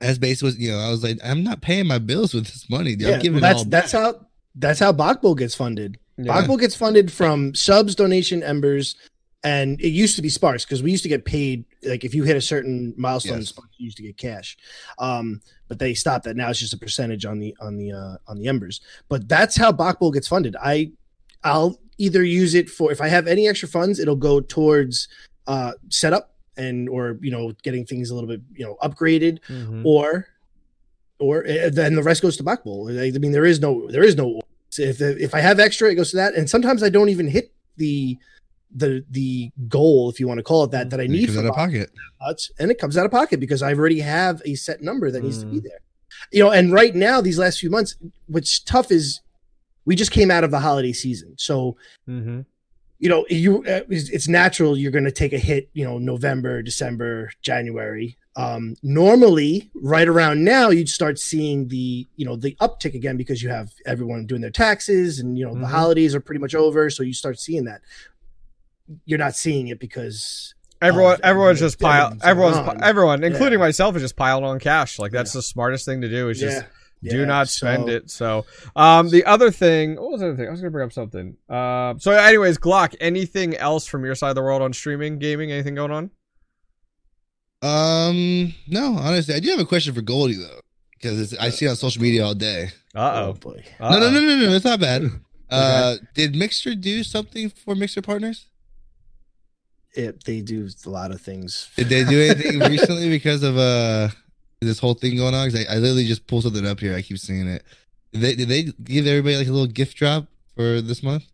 [0.00, 2.68] as base was, you know, I was like, I'm not paying my bills with this
[2.70, 2.96] money.
[2.96, 3.08] dude.
[3.08, 3.64] Yeah, I'm giving well, that's all.
[3.70, 4.02] that's back.
[4.20, 5.98] how that's how Bachbo gets funded.
[6.16, 6.32] Yeah.
[6.32, 8.96] Bachbo gets funded from subs, donation, embers,
[9.44, 12.24] and it used to be Sparks because we used to get paid like if you
[12.24, 13.48] hit a certain milestone, Yes.
[13.50, 14.56] Sparks, you used to get cash.
[14.98, 16.36] Um, but they stopped that.
[16.36, 18.80] Now it's just a percentage on the on the uh, on the embers.
[19.08, 20.56] But that's how Bachbo gets funded.
[20.62, 20.92] I
[21.44, 25.08] I'll either use it for if I have any extra funds, it'll go towards
[25.46, 29.84] uh, setup and or you know getting things a little bit you know upgraded Mhm.
[29.84, 30.26] or
[31.20, 32.88] or uh, then the rest goes to back bowl.
[32.90, 34.40] I mean, there is no there is no
[34.76, 37.52] if if I have extra, it goes to that, and sometimes I don't even hit
[37.76, 38.18] the
[38.74, 41.46] the the goal, if you want to call it that, that I need for out
[41.46, 41.90] of pocket.
[42.20, 45.22] nuts, and it comes out of pocket because I already have a set number that
[45.22, 45.62] needs to be Mm.
[45.64, 45.80] there.
[46.32, 49.20] You know, and right now these last few months, what's tough is
[49.84, 51.76] we just came out of the holiday season, so
[52.08, 52.40] mm-hmm.
[52.98, 56.60] you know you uh, it's natural you're going to take a hit you know november
[56.62, 62.94] december january um normally right around now you'd start seeing the you know the uptick
[62.94, 65.60] again because you have everyone doing their taxes and you know Mhm.
[65.60, 67.80] the holidays are pretty much over so you start seeing that
[69.04, 72.82] you're not seeing it because Everyone, of everyone's just piled that's Everyone's, on.
[72.84, 73.64] everyone, including Yeah.
[73.66, 74.98] myself, is just piling on cash.
[74.98, 76.28] Like that's the smartest thing to do.
[76.28, 76.64] Is just
[77.02, 78.10] do yeah, not spend so- it.
[78.10, 78.46] So,
[78.76, 80.46] um, the other thing, what was the other thing?
[80.48, 81.36] I was gonna bring up something.
[81.48, 82.94] Um, so, anyways, Glock.
[83.00, 85.50] Anything else from your side of the world on streaming, gaming?
[85.52, 86.10] Anything going on?
[87.60, 90.60] Um, no, honestly, I do have a question for Goldie though,
[90.92, 92.70] because I see it on social media all day.
[92.94, 93.32] Uh oh oh.
[93.34, 95.02] boy No, no, no, no, no, it's not bad.
[95.50, 98.48] Uh, did Mixer do something for Mixer partners?
[99.94, 104.08] It, they do a lot of things Did they do anything recently because of uh
[104.60, 105.48] this whole thing going on?
[105.48, 106.94] Because I, I literally just pulled something up here.
[106.96, 107.62] I keep seeing it.
[108.12, 111.24] Did they, did they give everybody like a little gift drop for this month?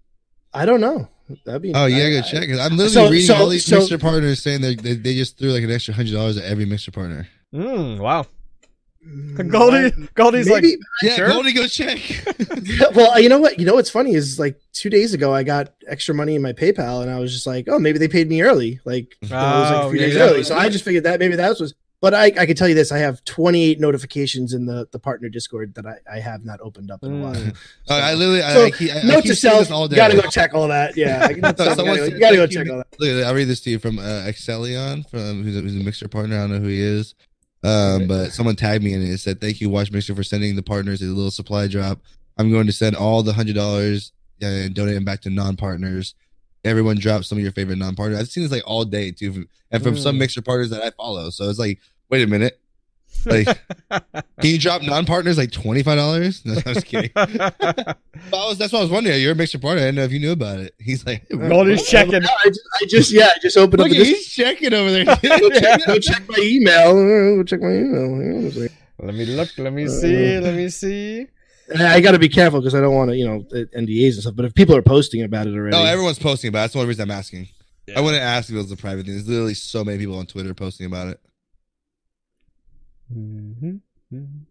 [0.56, 1.08] i don't know
[1.44, 2.48] that'd be Oh, yeah, gotta I- go I- check.
[2.48, 5.14] 'cause I'm literally So- reading so- all these so- Mixer partners saying they, they they
[5.14, 7.26] just threw like an extra hundred dollars at every Mixer partner.
[7.54, 8.26] Mm, wow.
[9.06, 10.64] Mm, Goldie, Goldie's like,
[11.02, 11.28] Yeah, Sure.
[11.28, 11.98] Goldie, go check.
[12.94, 13.58] well, you know what?
[13.58, 16.52] You know what's funny is like two days ago, I got extra money in my
[16.52, 18.80] PayPal, and I was just like, oh, maybe they paid me early.
[18.84, 20.22] Like you know, it was like Oh, a few yeah, days yeah.
[20.22, 20.42] early.
[20.44, 21.74] So I just figured that maybe that was.
[22.00, 25.28] But I, I can tell you this: I have 28 notifications in the the partner
[25.30, 27.34] Discord that I, I have not opened up in a while.
[27.34, 27.56] Mm.
[27.88, 29.88] Uh, I literally, I, So, I keep, I, I Note keep to seeing self: all
[29.88, 29.96] day.
[29.96, 30.96] gotta go check all that.
[30.98, 33.24] Yeah, I So you someone gotta, you gotta go check all that.
[33.26, 36.36] I'll read this to you from uh, Excelion, from who's a, who's a Mixer partner.
[36.36, 37.14] I don't know who he is,
[37.64, 39.08] um, but someone tagged me in it.
[39.08, 42.00] It said, "Thank you, Watch Mixer, for sending the partners a little supply drop.
[42.36, 46.14] I'm going to send all the hundred dollars and donate them back to non-partners.
[46.64, 48.18] Everyone drop some of your favorite non-partners.
[48.18, 50.20] I've seen this like all day too, from- and from some Mm.
[50.20, 51.30] Mixer partners that I follow.
[51.30, 51.78] So it's like,
[52.10, 52.58] wait a minute,
[53.26, 53.46] like,
[53.90, 56.44] can you drop non-partners like twenty five dollars?
[56.44, 57.10] No, I'm just kidding.
[58.30, 59.20] But I was, that's what I was wondering.
[59.20, 59.82] You're a Mixer partner.
[59.82, 60.74] I didn't know if you knew about it.
[60.78, 62.22] He's like, hey, Goldie's checking.
[62.22, 63.96] No, I just, I just yeah, I just opened Look, up.
[63.96, 65.04] The he's checking over there.
[65.40, 66.90] go, check, go check my email.
[66.90, 68.68] Uh, Go check my email.
[69.00, 69.50] Let me look.
[69.58, 70.38] Let me see.
[70.38, 71.26] Let me see.
[71.78, 74.36] I got to be careful because I don't want to, you know, NDAs and stuff.
[74.36, 76.62] But if people are posting about it already, No, everyone's posting about it.
[76.62, 77.48] That's the only reason I'm asking.
[77.86, 77.98] Yeah.
[77.98, 79.14] I wouldn't ask if it was a private thing.
[79.14, 81.20] There's literally so many people on Twitter posting about it.
[83.12, 83.80] Mhm.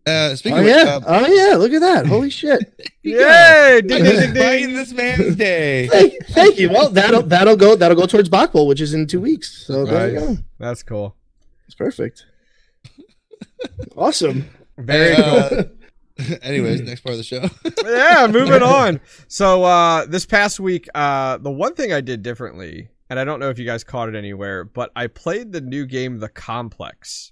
[0.06, 2.06] Uh, speaking oh of yeah, which, oh yeah, look at that!
[2.06, 2.60] Holy shit!
[3.04, 3.78] Yay!
[3.78, 4.74] uh, Ding, ding, ding, ding.
[4.74, 5.88] this man's day.
[5.88, 6.70] thank, thank you.
[6.70, 9.66] Well, that'll that'll go that'll go towards Bachbowl, which is in two weeks.
[9.66, 10.38] So there you go.
[10.60, 11.16] That's cool.
[11.66, 12.26] It's perfect.
[13.96, 14.50] awesome.
[14.78, 15.66] Very Uh, cool.
[16.42, 17.50] Anyways, next part of the show.
[17.86, 19.00] yeah, moving on.
[19.28, 23.40] So uh this past week, uh the one thing I did differently, and I don't
[23.40, 27.32] know if you guys caught it anywhere, but I played the new game The Complex.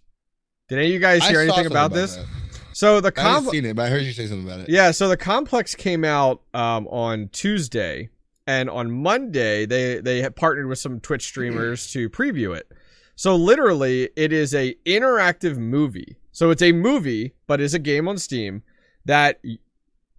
[0.72, 2.16] Did any of you guys hear anything something about this?
[2.16, 2.26] that.
[2.72, 4.70] So the I Complex seen it, but I heard you say something about it.
[4.70, 8.08] Yeah, so the complex came out um, on Tuesday,
[8.48, 12.72] and on Monday they they had partnered with some Twitch streamers to preview it.
[13.18, 16.16] So literally, it is a interactive movie.
[16.32, 18.64] So it's a movie, but is a game on Steam
[19.04, 19.42] that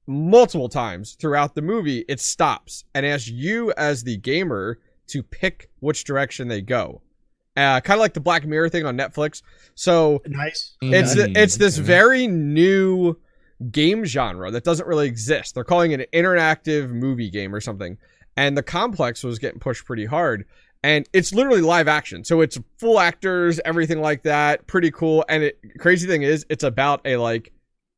[0.07, 5.71] multiple times throughout the movie, it stops and asks you as the gamer to pick
[5.81, 7.01] which direction they go.
[7.57, 9.43] Uh, kind of like the Black Mirror thing on Netflix.
[9.75, 10.75] So Nice.
[10.81, 11.33] it's Okay.
[11.37, 11.87] it's this Okay.
[11.87, 13.17] very new
[13.71, 15.55] game genre that doesn't really exist.
[15.55, 17.99] They're calling it an interactive movie game or something.
[18.37, 20.47] And the complex was getting pushed pretty hard.
[20.83, 22.25] And it's literally live action.
[22.25, 24.67] So it's full actors, everything like that.
[24.67, 25.25] Pretty cool.
[25.29, 27.53] And it crazy thing is it's about a like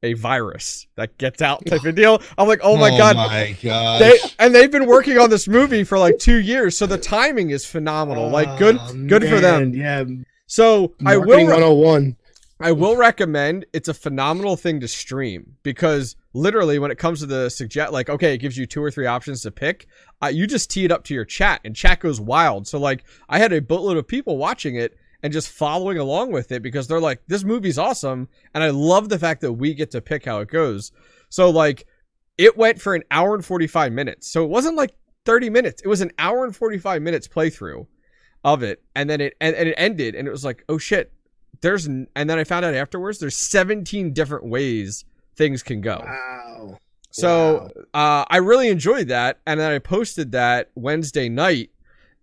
[0.04, 2.22] a virus that gets out type of deal.
[2.38, 3.16] I'm like, oh my god.
[3.16, 4.00] my god!
[4.00, 7.50] They and they've been working on this movie for like two years, so the timing
[7.50, 8.28] is phenomenal.
[8.28, 9.72] Like good Oh, good for them.
[9.74, 10.04] Yeah.
[10.46, 12.16] So I will Marketing 101.
[12.60, 17.26] I will recommend it's a phenomenal thing to stream because literally when it comes to
[17.26, 19.86] the suggest like okay it gives you two or three options to pick
[20.22, 23.04] uh, you just tee it up to your chat and chat goes wild so like
[23.28, 26.86] I had a boatload of people watching it and just following along with it because
[26.86, 30.26] they're like this movie's awesome and I love the fact that we get to pick
[30.26, 30.92] how it goes
[31.30, 31.86] so like
[32.38, 35.88] it went for an hour and 45 minutes so it wasn't like 30 minutes it
[35.88, 37.86] was an hour and 45 minutes playthrough
[38.44, 41.10] of it and then it and, and it ended and it was like oh shit
[41.62, 45.04] there's n- and then I found out afterwards there's 17 different ways
[45.36, 46.02] things can go.
[46.04, 46.78] Wow.
[47.10, 51.70] So uh, I really enjoyed that, and then I posted that Wednesday night,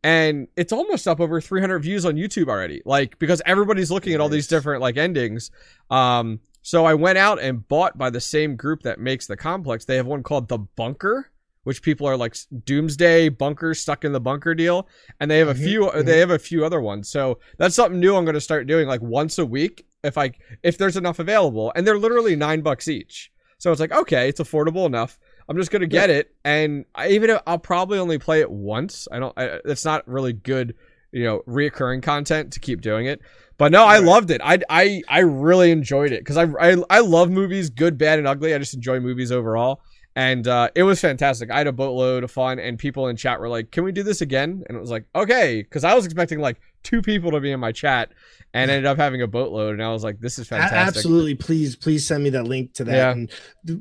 [0.04, 2.82] and it's almost up over 300 views on YouTube already.
[2.86, 5.52] Like because everybody's looking at all these different like endings.
[5.90, 9.86] Um, so I went out and bought by the same group that makes the complex.
[9.86, 11.28] They have one called the Bunker.
[11.64, 12.36] Which people are like
[12.66, 14.88] doomsday bunker stuck in the bunker deal,
[15.20, 15.82] and they have a Mhm, few.
[15.82, 16.06] mhm.
[16.06, 17.08] They have a few other ones.
[17.08, 18.16] So that's something new.
[18.16, 20.32] I'm going to start doing like once a week if I
[20.64, 23.32] if there's enough available, and they're literally nine bucks each.
[23.60, 25.20] So it's like okay, it's affordable enough.
[25.52, 29.06] I'm just gonna get it, and I, even if I'll probably only play it once.
[29.12, 29.38] I don't.
[29.38, 30.76] I, it's not really good,
[31.12, 33.20] you know, reoccurring content to keep doing it.
[33.58, 34.40] But no, I loved it.
[34.42, 38.30] I I I really enjoyed it because I, I I love movies, good, bad, and
[38.30, 38.54] ugly.
[38.56, 39.82] I just enjoy movies overall,
[40.16, 41.52] and uh, it was fantastic.
[41.52, 44.04] I had a boatload of fun, and people in chat were like, "Can we do
[44.04, 47.40] this again?" And it was like, "Okay," because I was expecting like two people to
[47.40, 48.12] be in my chat,
[48.54, 51.36] and ended up having a boatload, and I was like, "This is fantastic." absolutely.
[51.36, 52.94] Please, please send me that link to that.
[52.96, 53.12] Yeah.
[53.12, 53.32] And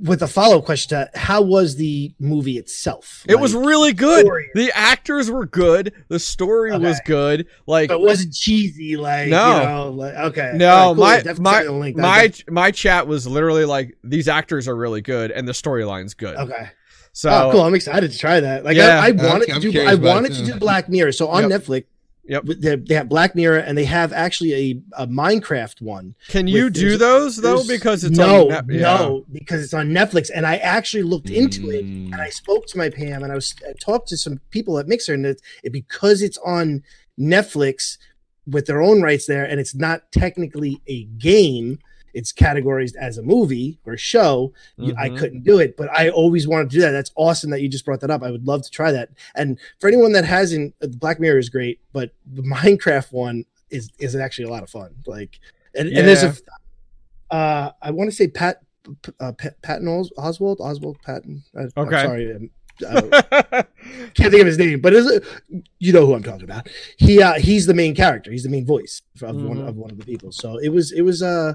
[0.07, 3.25] with a follow up question to how was the movie itself?
[3.29, 4.25] It was really good.
[4.27, 4.49] story.
[4.55, 5.93] The actors were good.
[6.09, 7.47] The story was good.
[7.67, 8.97] Like but it wasn't cheesy.
[8.97, 9.59] Like, No.
[9.61, 10.53] you know, like, okay.
[10.55, 11.05] no, All right, cool.
[11.05, 11.97] my Definitely my send me the link.
[11.97, 12.33] That- my
[12.63, 16.37] my chat was literally like these actors are really good and the storyline's good.
[16.37, 16.71] okay.
[17.13, 17.63] So oh, cool.
[17.63, 18.65] I'm excited to try that.
[18.65, 19.01] Like, Yeah.
[19.03, 19.81] I, I wanted I'm to do.
[19.83, 21.11] I wanted to do Black Mirror.
[21.11, 21.63] So on Yep.
[21.63, 21.85] Netflix,
[22.31, 22.45] Yep.
[22.61, 26.15] they, they have Black Mirror, and they have actually a, a Minecraft one.
[26.29, 27.63] can you with- do those though?
[27.67, 28.81] Because it's no, on Net- yeah.
[28.81, 31.85] no, because it's on Netflix, and I actually looked into it.
[31.85, 32.13] Mm.
[32.13, 34.87] and I spoke to my Pam and I was I talked to some people at
[34.87, 36.83] Mixer and it, it because it's on
[37.19, 37.99] Netflix
[38.47, 41.79] with their own rights there and it's not technically a game
[42.15, 46.47] it's categorized as a movie or show you, I couldn't do it but I always
[46.49, 48.63] wanted to do that that's awesome that you just brought that up I would love
[48.63, 52.43] to try that and for anyone that hasn't uh, Black Mirror is great but the
[52.55, 55.39] Minecraft one is is actually a lot of fun like
[55.75, 56.35] and, and there's a
[57.31, 58.63] uh I want to say Pat
[59.21, 61.45] uh, Pat, Patton Oswalt, Oswalt Patton.
[61.57, 61.97] I, Okay.
[61.97, 62.51] I'm sorry, um,
[62.89, 63.63] uh,
[64.15, 65.27] can't think of his name, but it's,
[65.79, 66.67] you know who I'm talking about.
[66.97, 68.33] He uh, he's the main character.
[68.33, 69.69] He's the main voice of one Mhm.
[69.69, 70.33] of one of the people.
[70.33, 71.55] So it was it was uh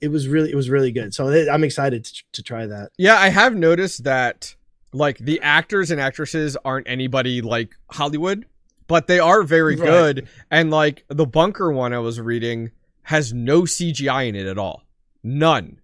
[0.00, 1.14] it was really it was really good.
[1.14, 2.90] So I'm excited to, to try that.
[2.98, 4.54] yeah, I have noticed that
[4.92, 8.44] like the actors and actresses aren't anybody like Hollywood,
[8.88, 9.86] but they are very Right.
[9.86, 10.28] good.
[10.50, 12.70] And like the bunker one I was reading
[13.02, 14.82] has no CGI in it at all.
[15.22, 15.80] None.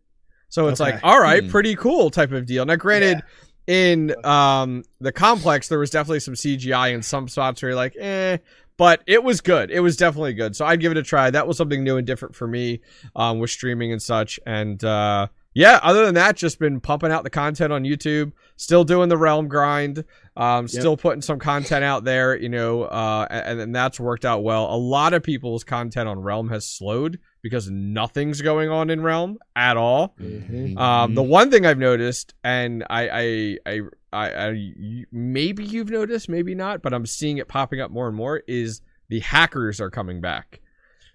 [0.48, 0.92] So it's Okay.
[0.92, 1.50] like, all right, Hmm.
[1.50, 2.64] pretty cool type of deal.
[2.64, 3.22] Now granted,
[3.66, 7.96] in um the complex there was definitely some CGI in some spots where you're like,
[7.98, 8.38] eh,
[8.76, 9.70] but it was good.
[9.70, 10.56] It was definitely good.
[10.56, 11.30] So I'd give it a try.
[11.30, 12.80] That was something new and different for me,
[13.14, 14.38] um, with streaming and such.
[14.46, 18.84] And uh yeah, other than that, just been pumping out the content on YouTube, still
[18.84, 20.04] doing the realm grind,
[20.36, 24.42] um, still putting some content out there, you know, uh, and, and that's worked out
[24.42, 24.74] well.
[24.74, 29.38] A lot of people's content on Realm has slowed because nothing's going on in Realm
[29.54, 30.14] at all.
[30.20, 30.76] Mhm.
[30.78, 33.80] Um, the one thing I've noticed, and I, I, I,
[34.12, 34.72] I, I,
[35.12, 38.42] maybe you've noticed, maybe not, but I'm seeing it popping up more and more.
[38.48, 40.60] Is the hackers are coming back?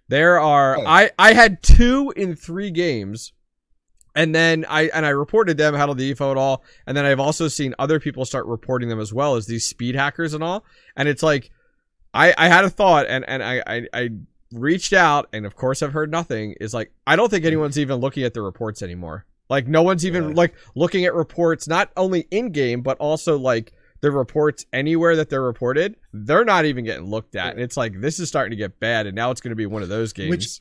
[0.08, 0.77] There are.
[0.77, 0.86] Oh.
[0.86, 3.34] I, I had two in three games,
[4.15, 7.06] and then I and I reported them, had all the info and all, and then
[7.06, 10.43] I've also seen other people start reporting them as well as these speed hackers and
[10.43, 10.65] all.
[10.95, 11.52] And it's like,
[12.13, 14.10] I, I had a thought, and and I, I, I
[14.52, 16.56] reached out, and of course I've heard nothing.
[16.60, 19.26] Is like I don't think anyone's even looking at the reports anymore.
[19.50, 20.36] Like no one's even Yeah.
[20.36, 25.30] like looking at reports, not only in game but also like the reports anywhere that
[25.30, 25.95] they're reported.
[26.12, 29.08] They're not even getting looked at, and it's like this is starting to get bad,
[29.08, 30.30] and now it's going to be one of those games.
[30.30, 30.60] Which-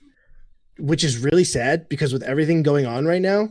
[0.81, 3.51] which is really sad because with everything going on right now,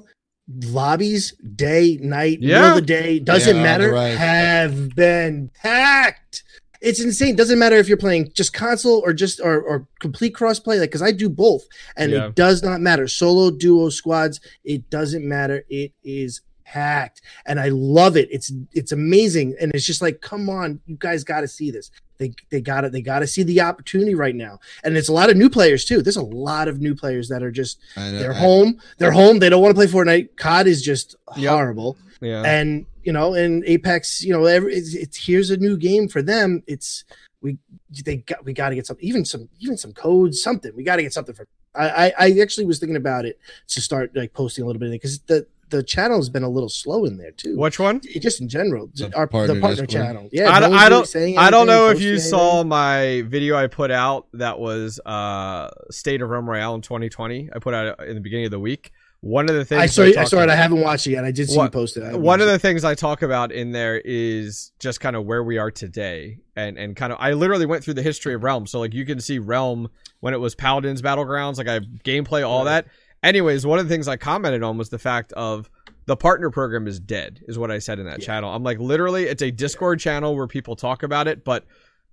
[0.66, 2.70] lobbies, day, night, middle Yeah.
[2.72, 4.18] of the day, doesn't Yeah, matter, right.
[4.18, 6.44] have been packed.
[6.82, 7.36] It's insane.
[7.36, 10.80] Doesn't matter if you're playing just console or just or, or complete crossplay.
[10.80, 11.64] Like, because I do both,
[11.98, 12.28] and Yeah.
[12.28, 13.08] it does not matter.
[13.08, 14.40] Solo, duo, squads.
[14.64, 15.66] It doesn't matter.
[15.70, 18.30] It is packed, and I love it.
[18.32, 21.92] It's it's amazing, and it's just like, come on, you guys got to see this.
[22.20, 25.14] They they got to they got to see the opportunity right now, and it's a
[25.14, 26.02] lot of new players too.
[26.02, 28.12] There's a lot of new players that are just know.
[28.12, 28.78] they're I- home.
[28.98, 29.40] They're home.
[29.40, 30.36] They don't want to play Fortnite.
[30.36, 31.50] COD is just Yep.
[31.50, 31.98] horrible.
[32.22, 32.42] Yeah.
[32.44, 36.22] And you know, and Apex, you know, every, it's, it's here's a new game for
[36.22, 36.62] them.
[36.68, 37.06] It's
[37.42, 37.58] we
[38.04, 40.74] they got we got to get some even some even some codes something.
[40.76, 41.48] We got to get something for.
[41.74, 44.92] I, I I actually was thinking about it to start like posting a little bit
[44.92, 47.56] because the the channel has been a little slow in there too.
[47.58, 48.02] Which one?
[48.20, 50.06] Just in general, The our partner the partner Discord?
[50.06, 50.30] channel.
[50.32, 52.30] Yeah, I no don't- one's I don't- saying I don't know if you anything.
[52.30, 57.50] saw my video I put out that was uh State of Realm Royale in 2020.
[57.54, 58.92] I put out in the beginning of the week.
[59.22, 60.04] One of the things I saw.
[60.04, 60.50] I talk saw it.
[60.50, 61.26] I haven't watched it yet.
[61.26, 62.04] I did see you post it.
[62.18, 65.44] One of watched the things I talk about in there is just kind of where
[65.44, 68.66] we are today, and and kind of I literally went through the history of Realm,
[68.66, 69.90] so like you can see Realm
[70.22, 72.86] when it was Paladins Battlegrounds, like I gameplay all Right.
[72.86, 72.88] that.
[73.24, 75.70] Anyways, one of the things I commented on was the fact of
[76.06, 78.26] the partner program is dead, is what I said in that Yeah.
[78.26, 78.54] channel.
[78.54, 81.66] I'm like literally, it's a Discord channel where people talk about it, but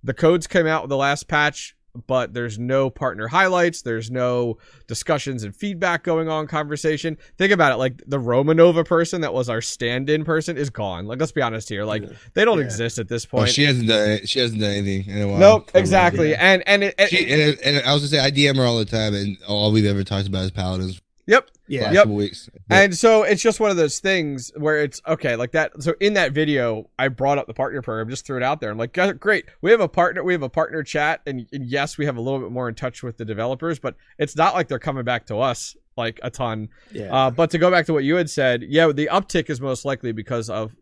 [0.03, 1.75] the codes came out with the last patch.
[2.05, 3.81] But there's no partner highlights.
[3.81, 6.45] There's no discussions and feedback going on.
[6.45, 7.17] Conversation.
[7.39, 7.77] Think about it.
[7.77, 11.07] Like the Romanova person that was our stand-in person is gone.
[11.07, 11.85] Like let's be honest here.
[11.85, 12.09] Like Yeah.
[12.35, 12.65] they don't Yeah.
[12.65, 13.53] exist at this Well, point.
[13.55, 14.19] she hasn't done.
[14.25, 15.39] She hasn't done anything in a while.
[15.39, 15.71] nope.
[15.73, 16.31] Exactly.
[16.31, 16.37] Yeah.
[16.53, 18.77] And and it, it- She, and, and I was gonna say I DM her all
[18.77, 21.01] the time, and all we've ever talked about is paladins.
[21.27, 21.49] Yep.
[21.67, 21.91] Yeah.
[21.91, 22.03] Yep.
[22.03, 22.49] couple weeks.
[22.69, 25.83] And so it's just one of those things where it's okay, like that.
[25.83, 28.71] So in that video, I brought up the partner program, just threw it out there.
[28.71, 31.97] I'm like, great, we have a partner, we have a partner chat, and, and yes,
[31.97, 34.67] we have a little bit more in touch with the developers, but it's not like
[34.67, 36.69] they're coming back to us like a ton.
[36.91, 37.13] Yeah.
[37.13, 39.83] Uh, but to go back to what you had said, yeah, the uptick is most
[39.85, 40.75] likely because of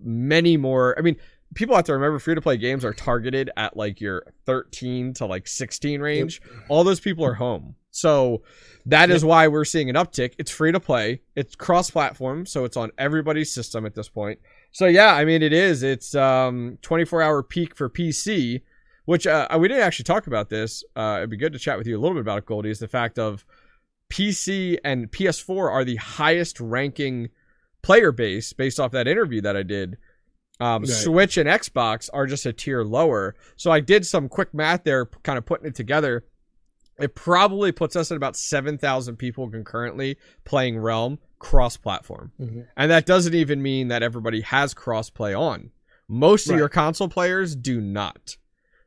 [0.00, 0.98] many more.
[0.98, 1.16] I mean,
[1.54, 5.26] people have to remember free to play games are targeted at like your 13 to
[5.26, 6.40] like 16 range.
[6.68, 7.76] All those people are home.
[7.92, 8.42] So
[8.86, 10.32] that is why we're seeing an uptick.
[10.38, 14.40] It's free to play, it's cross platform, so it's on everybody's system at this point.
[14.72, 15.82] So yeah, I mean, it is.
[15.82, 18.62] It's um 24 hour peak for PC,
[19.04, 20.82] which uh, we didn't actually talk about this.
[20.96, 22.70] Uh, it'd be good to chat with you a little bit about it, Goldie.
[22.70, 23.44] Is the fact of
[24.08, 27.28] PC and PS4 are the highest ranking
[27.82, 29.98] player base based off that interview that I did.
[30.60, 30.90] Um, Right.
[30.90, 33.34] Switch and Xbox are just a tier lower.
[33.56, 36.24] So I did some quick math there, kind of putting it together.
[36.98, 42.32] It probably puts us at about 7,000 people concurrently playing Realm cross platform.
[42.40, 42.66] Mhm.
[42.76, 45.70] And that doesn't even mean that everybody has crossplay on.
[46.08, 48.36] Most of your console players do not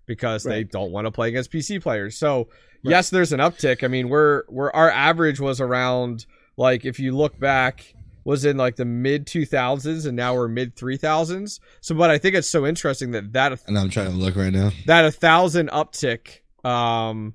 [0.05, 2.15] because they don't want to play against PC players.
[2.17, 2.47] So,
[2.83, 2.91] Right.
[2.91, 3.83] yes, there's an uptick.
[3.83, 8.57] I mean, we're we're our average was around like if you look back was in
[8.57, 11.59] like the mid 2000s and now we're mid 3000s.
[11.81, 14.53] So but I think it's so interesting that that And I'm trying to look right
[14.53, 14.71] now.
[14.85, 17.33] that a thousand uptick um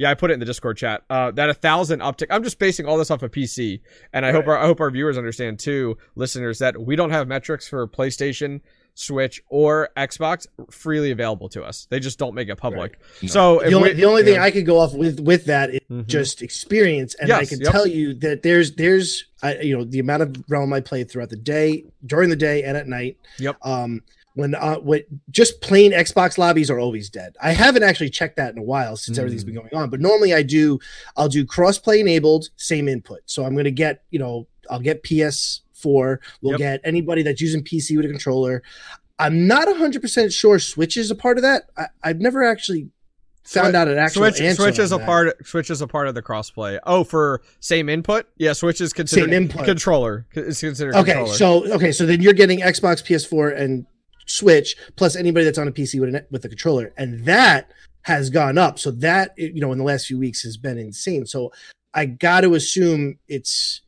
[0.00, 2.58] yeah i put it in the discord chat uh that a thousand uptick i'm just
[2.58, 3.80] basing all this off of pc
[4.12, 7.28] and i hope our i hope our viewers understand too listeners that we don't have
[7.28, 8.60] metrics for playstation
[8.94, 13.28] switch or xbox freely available to us they just don't make it public No.
[13.28, 14.42] so the only, we- the only thing yeah.
[14.42, 16.06] I could go off with with that is Mhm.
[16.06, 17.72] just experience, and I can yep.
[17.72, 21.30] tell you that there's there's I, you know the amount of realm I played throughout
[21.30, 23.16] the day, during the day, and at night.
[23.38, 23.56] Yep.
[23.62, 24.02] Um,
[24.40, 27.36] when uh, when just plain Xbox lobbies are always dead.
[27.40, 29.20] I haven't actually checked that in a while since Mm.
[29.20, 29.88] everything's been going on.
[29.90, 30.78] But normally I do.
[31.16, 33.20] I'll do crossplay enabled, same input.
[33.26, 36.18] So I'm gonna get you know I'll get PS4.
[36.42, 36.58] We'll Yep.
[36.58, 38.62] get anybody that's using PC with a controller.
[39.18, 41.64] I'm not 100% sure Switch is a part of that.
[41.76, 42.88] I, I've never actually
[43.44, 45.06] found Switch- out an actual switch answer switch is a that.
[45.06, 48.92] part switch is a part of the crossplay oh for same input yeah switch is
[48.92, 49.64] considered Same input.
[49.64, 51.34] controller is considered Okay, controller.
[51.34, 53.86] so okay, so then you're getting Xbox, PS4, and
[54.30, 57.70] Switch plus anybody that's on a PC with a with a controller, and that
[58.02, 58.78] has gone up.
[58.78, 61.26] So that you know in the last few weeks has been insane.
[61.26, 61.52] So
[61.92, 63.80] I got to assume it's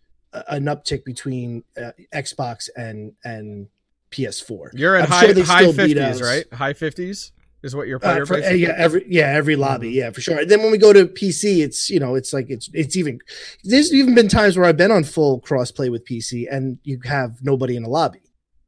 [0.49, 3.69] an uptick between uh, Xbox and and
[4.11, 4.71] PS4.
[4.75, 7.31] you're at I'm high sure high 50s right high 50s
[7.63, 9.97] is what your Uh, player for- uh, yeah, every yeah, every lobby, Mm-hmm.
[9.99, 10.41] yeah, for sure.
[10.41, 13.21] And then when we go to PC, it's you know, it's like it's it's even.
[13.65, 17.43] There's even been times where I've been on full crossplay with PC, and you have
[17.43, 18.21] nobody in the lobby.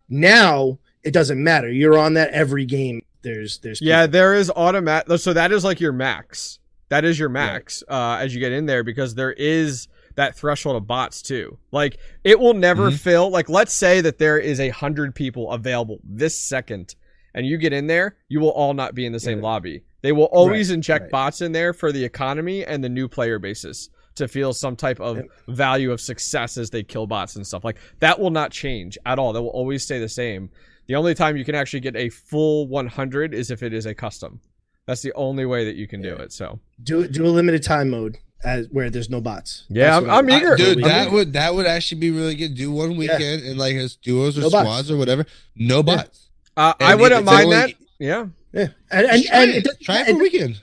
[0.09, 1.71] Now it doesn't matter.
[1.71, 3.03] You're on that every game.
[3.23, 5.19] There's there's Yeah, there is automatic.
[5.19, 6.59] So that is like your max.
[6.91, 10.77] That is your max uh, as you get in there because there is that threshold
[10.77, 11.59] of bots too.
[11.73, 12.99] Like it will never Mhm.
[12.99, 13.31] fill.
[13.31, 16.95] Like let's say that there is a hundred people available this second,
[17.35, 19.45] and you get in there, you will all not be in the same Right.
[19.45, 19.83] lobby.
[20.03, 21.11] They will always Right, inject right.
[21.11, 23.89] bots in there for the economy and the new player basis.
[24.17, 25.27] to feel some type of Yep.
[25.49, 27.65] value of success as they kill bots and stuff.
[27.65, 29.33] Like that will not change at all.
[29.33, 30.51] That will always stay the same.
[30.87, 33.95] The only time you can actually get a full 100 is if it is a
[33.95, 34.41] custom.
[34.87, 36.33] That's the only way that you can do it.
[36.33, 39.65] So Do do a limited time mode as where there's no bots.
[39.71, 40.53] Yeah, I'm- I- I'm eager.
[40.53, 41.15] I- dude, I'm that eager.
[41.15, 42.55] would that would actually be really good.
[42.55, 44.63] Do one weekend and like as duos or No bots.
[44.69, 45.25] squads or whatever.
[45.57, 46.29] No bots.
[46.57, 47.75] uh, I wouldn't mind only- that.
[47.99, 48.27] Yeah.
[48.53, 49.67] Yeah, and and, Just try and, it.
[49.67, 50.61] it try it for a and, weekend.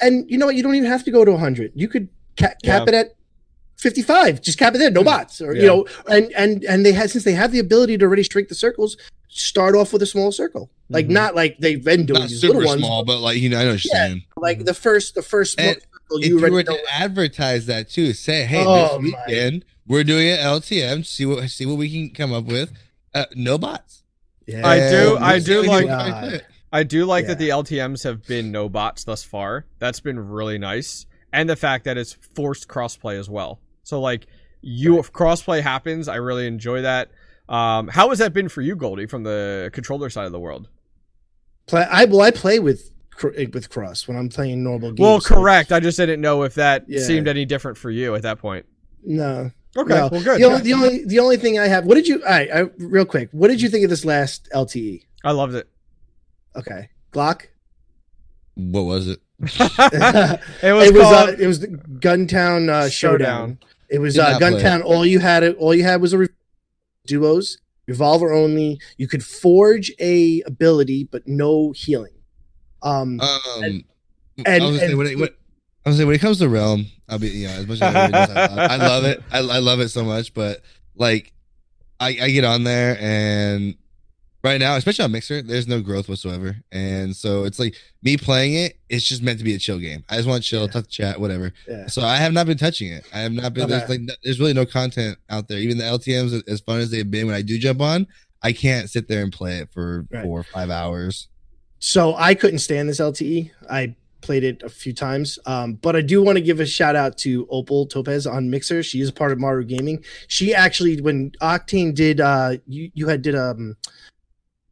[0.00, 0.54] and you know what?
[0.54, 1.72] You don't even have to go to 100.
[1.74, 2.08] You could
[2.38, 2.84] ca- cap Yeah.
[2.88, 3.14] it at
[3.84, 4.40] 55.
[4.42, 4.90] Just cap it there.
[4.90, 5.60] No bots, or Yeah.
[5.62, 8.48] you know, and and and they had since they have the ability to already shrink
[8.48, 8.96] the circles.
[9.28, 11.10] Start off with a small circle, like Mhm.
[11.10, 12.80] not like they've been doing Not these super little ones.
[12.80, 14.06] small, but like you know, I know what you're Yeah.
[14.08, 14.22] saying.
[14.36, 16.76] Like the first, the first And circle, If you you already were know.
[16.76, 19.18] to advertise that too, say, hey, Oh, this my.
[19.28, 21.04] weekend we're doing an LTM.
[21.04, 22.72] See what see what we can come up with.
[23.12, 24.02] Uh, no bots.
[24.46, 24.66] Yeah.
[24.66, 26.44] I do- I do like- people find fit.
[26.72, 27.28] I do like Yeah.
[27.28, 29.66] that the LTMs have been no bots thus far.
[29.78, 31.06] That's been really nice.
[31.32, 33.60] And the fact that it's forced crossplay as well.
[33.84, 34.26] So like
[34.60, 37.10] you if crossplay happens, I really enjoy that.
[37.48, 40.68] Um, how has that been for you, Goldie, from the controller side of the world?
[41.66, 42.90] Play, I well, I play with
[43.52, 45.00] with cross when I'm playing normal games.
[45.00, 45.70] well, so- correct.
[45.70, 47.00] I just didn't know if that Yeah.
[47.02, 48.66] seemed any different for you at that point.
[49.04, 50.08] No, Okay, no.
[50.10, 50.40] well, good.
[50.40, 51.84] The only, the only the only thing I have.
[51.84, 52.22] What did you?
[52.24, 53.28] All right, I, real quick.
[53.32, 55.02] What did you think of this last LTE?
[55.22, 55.68] I loved it.
[56.56, 57.46] Okay, Glock.
[58.54, 59.20] What was it?
[59.42, 63.58] it was, it was called uh, it was the Guntown uh, showdown.
[63.90, 64.82] It was uh, play it.
[64.82, 66.28] All you had all you had was a re-
[67.06, 68.80] duos, revolver only.
[68.96, 72.12] You could forge a ability, but no healing.
[72.82, 73.84] Um, Um, And-
[74.46, 75.28] I was and- when it, when,
[75.86, 78.08] I was when it comes to realm, I'll be you know as much as I,
[78.08, 79.22] love, I love it.
[79.30, 80.60] I, I love it so much, but
[80.96, 81.32] like
[82.00, 83.76] I, I get on there and
[84.44, 88.54] right now, especially on Mixer, there's no growth whatsoever, and so it's like me playing
[88.54, 88.78] it.
[88.88, 90.04] It's just meant to be a chill game.
[90.08, 90.66] I just want to chill, Yeah.
[90.68, 91.52] talk to chat, whatever.
[91.68, 91.86] yeah.
[91.88, 93.04] So I have not been touching it.
[93.12, 93.68] I have not been.
[93.68, 95.58] There's like no- there's really no content out there.
[95.58, 98.06] Even the LTM's as fun as they've been when I do jump on,
[98.42, 100.22] I can't sit there and play it for Right.
[100.22, 101.28] four or five hours.
[101.78, 103.50] So I couldn't stand this LTE.
[103.70, 106.96] I played it a few times, um, but I do want to give a shout
[106.96, 108.82] out to Opal Topez on Mixer.
[108.82, 110.02] She is a part of Maru Gaming.
[110.28, 113.76] She actually, when Octane did, uh, you you had did um,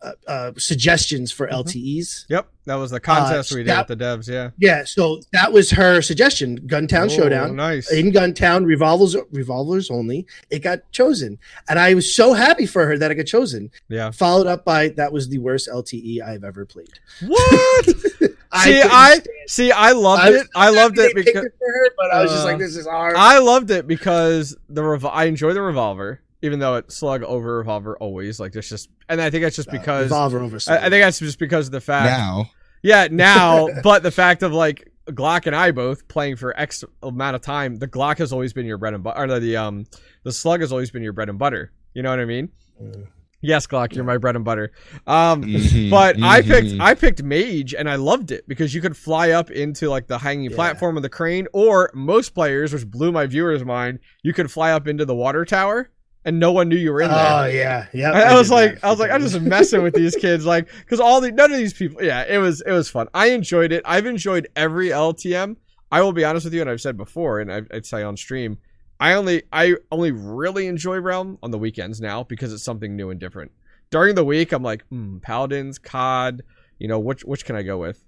[0.02, 1.52] uh, uh, suggestions for Mhm.
[1.64, 2.24] LTEs.
[2.28, 4.28] Yep, that was the contest Uh, we did that- with the devs.
[4.28, 4.50] Yeah.
[4.58, 6.60] Yeah, so that was her suggestion.
[6.66, 7.54] Guntown Oh, Showdown.
[7.56, 7.90] Nice.
[7.92, 10.26] in Guntown, revolvers revolvers only.
[10.50, 11.38] It got chosen,
[11.68, 13.70] and I was so happy for her that it got chosen.
[13.88, 14.10] Yeah.
[14.10, 16.98] Followed up by that was the worst LTE I've ever played.
[17.26, 17.86] What?
[18.64, 19.70] see, I see.
[19.72, 20.46] I loved I it.
[20.54, 22.86] I loved it because it for her, but I was just Uh, like, "This is
[22.86, 27.22] hard." I loved it because the revol- I enjoy the revolver, even though it slug
[27.22, 28.38] over revolver always.
[28.40, 30.58] Like there's just, and I think that's just Uh, because revolver over.
[30.68, 32.06] I, I think that's just because of the fact.
[32.06, 32.50] Now,
[32.82, 37.36] Yeah, now, but the fact of like Glock and I both playing for X amount
[37.36, 39.20] of time, the Glock has always been your bread and butter.
[39.32, 39.84] Or the um,
[40.24, 41.72] the slug has always been your bread and butter.
[41.94, 42.50] You know what I mean?
[42.80, 43.06] Mm.
[43.44, 44.70] Yes, Glock, you're my bread and butter.
[45.04, 46.80] Um, Mhm, but I picked.
[46.80, 50.18] I picked mage and I loved it because you could fly up into like the
[50.18, 50.56] hanging Yeah.
[50.56, 54.70] platform of the crane, or most players, which blew my viewers' mind, you could fly
[54.70, 55.90] up into the water tower
[56.24, 57.18] and no one knew you were in there.
[57.18, 58.12] Oh yeah, yeah.
[58.12, 60.68] I, I was like, that I was like, I'm just messing with these kids, like,
[60.80, 63.08] because all the none of these people, yeah, it was it was fun.
[63.14, 63.82] I enjoyed it.
[63.84, 65.56] I've enjoyed every LTM.
[65.90, 68.16] I will be honest with you, and I've said before, and I, I'd say on
[68.16, 68.58] stream,
[69.00, 73.10] I only I only really enjoy Realm on the weekends now because it's something new
[73.10, 73.50] and different.
[73.90, 76.42] During the week, I'm like, hmm, Paladins, COD,
[76.78, 78.02] you know, which which can I go with?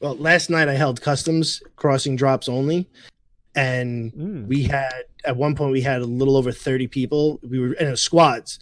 [0.00, 2.88] Well, last night I held customs crossing drops only,
[3.56, 4.46] and Mm.
[4.46, 4.92] we had
[5.24, 8.58] at one point we had a little over 30 people we were in squads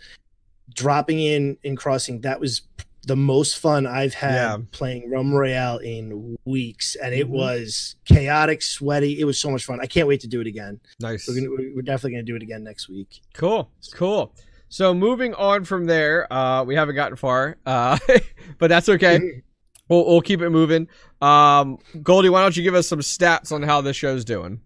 [0.72, 2.62] dropping in and crossing that was
[3.06, 4.56] the most fun i've had Yeah.
[4.72, 7.30] playing realm royale in weeks and it Mhm.
[7.30, 10.80] was chaotic sweaty it was so much fun i can't wait to do it again
[11.00, 11.28] Nice.
[11.28, 14.32] we're, gonna, we're definitely going to do it again next week Cool, cool.
[14.70, 17.96] So moving on from there, uh, we haven't gotten far, uh,
[18.58, 19.42] but that's okay.
[19.88, 20.88] We'll, we'll keep it moving.
[21.20, 24.60] Um, Goldie, why don't you give us some stats on how this show's doing?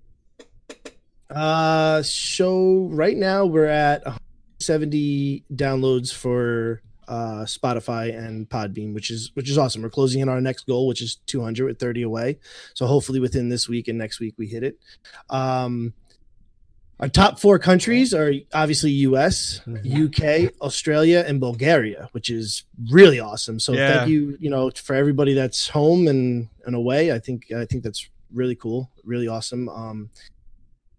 [1.30, 4.02] Uh so right now we're at
[4.60, 9.82] 70 downloads for uh spotify and podbean which is which is awesome.
[9.82, 12.38] We're closing in on our next goal which is 200 with 30 away.
[12.74, 14.78] So hopefully within this week and next week we hit it.
[15.30, 15.94] Um
[17.00, 23.60] our top four countries are obviously us uk australia and bulgaria which is really awesome.
[23.60, 23.98] So Yeah.
[23.98, 27.12] thank you you know for everybody that's home and and away.
[27.12, 29.68] I think i think that's really cool really awesome.
[29.68, 30.10] Um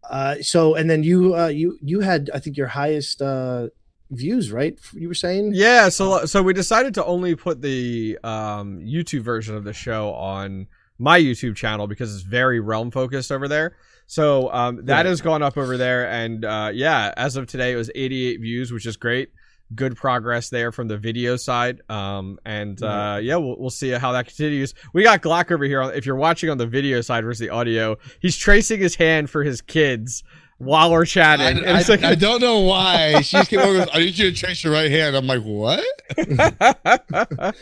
[0.10, 3.68] uh, so and then you uh, you you had I think your highest uh,
[4.12, 4.78] views, right?
[4.94, 9.56] You were saying Yeah, so so we decided to only put the um, YouTube version
[9.56, 13.76] of the show on my YouTube channel because it's very realm focused over there.
[14.08, 15.06] So um, that Right.
[15.06, 18.72] has gone up over there, and uh, yeah, as of today, it was 88 views,
[18.74, 19.30] which is great.
[19.76, 24.12] Good progress there from the video side, um, and uh, yeah, we'll, we'll see how
[24.14, 24.74] that continues.
[24.94, 25.82] We got Glock over here.
[25.84, 29.44] If you're watching on the video side versus the audio, he's tracing his hand for
[29.44, 30.24] his kids
[30.58, 31.64] while we're chatting.
[31.64, 33.22] and I, like, I don't know why.
[33.22, 33.78] She just came over.
[33.78, 35.16] goes, I need you to trace your right hand.
[35.16, 35.86] I'm like, what?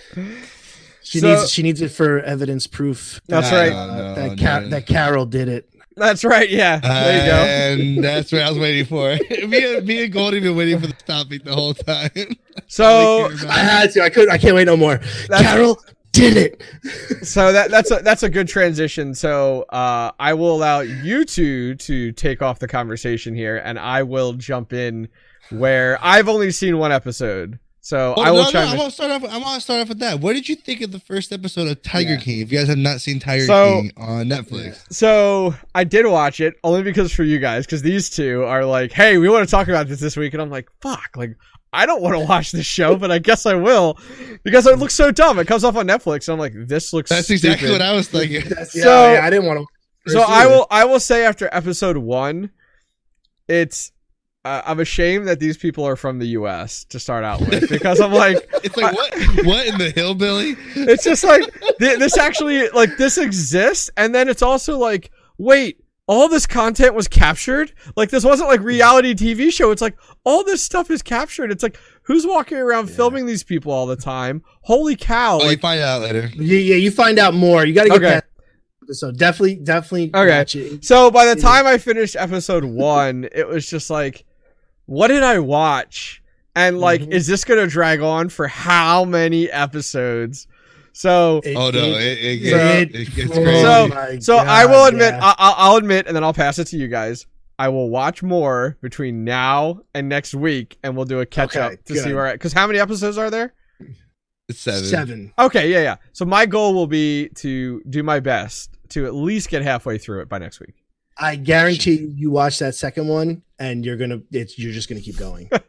[1.04, 3.22] She So- needs she needs it for evidence proof.
[3.28, 3.72] That's that, right.
[3.74, 4.70] uh, No, that Ca- no.
[4.70, 5.70] that Carole did it.
[5.98, 6.48] That's right.
[6.48, 7.84] Yeah, there you go.
[7.84, 9.16] And that's what I was waiting for.
[9.48, 12.36] me, and, me and Goldie been waiting for the topic the whole time.
[12.68, 14.04] So, I had to.
[14.04, 14.30] I could.
[14.30, 15.00] I can't wait no more.
[15.30, 15.82] Carole
[16.12, 16.64] did it.
[17.26, 19.16] so that that's a that's a good transition.
[19.16, 24.04] So, uh, I will allow you two to take off the conversation here, and I
[24.04, 25.10] will jump in
[25.50, 27.58] where I've only seen one episode.
[27.88, 28.66] So Oh, I will no, try.
[28.66, 29.24] no, I want to start off.
[29.24, 30.20] I want to start off with that.
[30.20, 32.20] What did you think of the first episode of Tiger Yeah.
[32.20, 32.42] King?
[32.42, 36.42] If you guys have not seen Tiger So- King on Netflix, So I did watch
[36.42, 39.50] it only because for you guys, because these two are like, "Hey, we want to
[39.50, 41.38] talk about this this week," and I'm like, "Fuck!" Like,
[41.72, 43.98] I don't want to watch this show, but I guess I will
[44.44, 45.40] because it looks so dumb.
[45.40, 48.10] It comes off on Netflix, and I'm like, "This looks." that's exactly what I was
[48.10, 48.44] thinking.
[48.50, 49.66] That's, yeah, So- yeah, I didn't want
[50.06, 50.12] to.
[50.12, 50.68] So I will.
[50.70, 52.50] I will say after episode one,
[53.48, 53.94] it's.
[54.48, 56.84] Uh, I'm ashamed that these people are from the U.S.
[56.86, 59.46] to start out with because I'm like, It's like what?
[59.46, 60.56] What in the hillbilly?
[60.76, 61.44] it's just like
[61.80, 66.94] th- this actually like this exists and then it's also like wait all this content
[66.96, 71.02] was captured like this wasn't like reality tv show it's like all this stuff is
[71.02, 72.96] captured it's like who's walking around Yeah.
[72.96, 76.30] filming these people all the time holy cow Oh, you find out later.
[76.36, 76.76] Yeah, yeah.
[76.76, 77.66] You find out more.
[77.66, 78.22] You got to get Okay.
[78.90, 78.96] that.
[78.96, 80.12] So definitely, definitely.
[80.16, 80.38] Okay.
[80.38, 80.86] watch it.
[80.86, 84.24] so by the time i finished episode one it was just like
[84.88, 86.22] what did i watch
[86.56, 87.12] and like Mhm.
[87.14, 90.48] is this gonna drag on for how many episodes
[90.94, 93.62] so It- Oh no, it- it, it, So- it, it gets oh crazy.
[93.62, 95.20] So- my So God, I will admit, yeah.
[95.24, 97.28] I- I'll, I'll admit, and then I'll pass it to you guys.
[97.60, 101.74] I will watch more between now and next week, and we'll do a catch up
[101.74, 102.16] Okay, to see good.
[102.16, 102.32] where.
[102.32, 103.54] Because how many episodes are there?
[104.50, 104.84] it's seven.
[104.86, 105.34] seven.
[105.38, 105.96] Okay, yeah, yeah.
[106.14, 110.22] So my goal will be to do my best to at least get halfway through
[110.22, 110.74] it by next week.
[111.20, 114.22] I guarantee you, you watch that second one, and you're gonna.
[114.32, 115.50] It's you're just gonna keep going.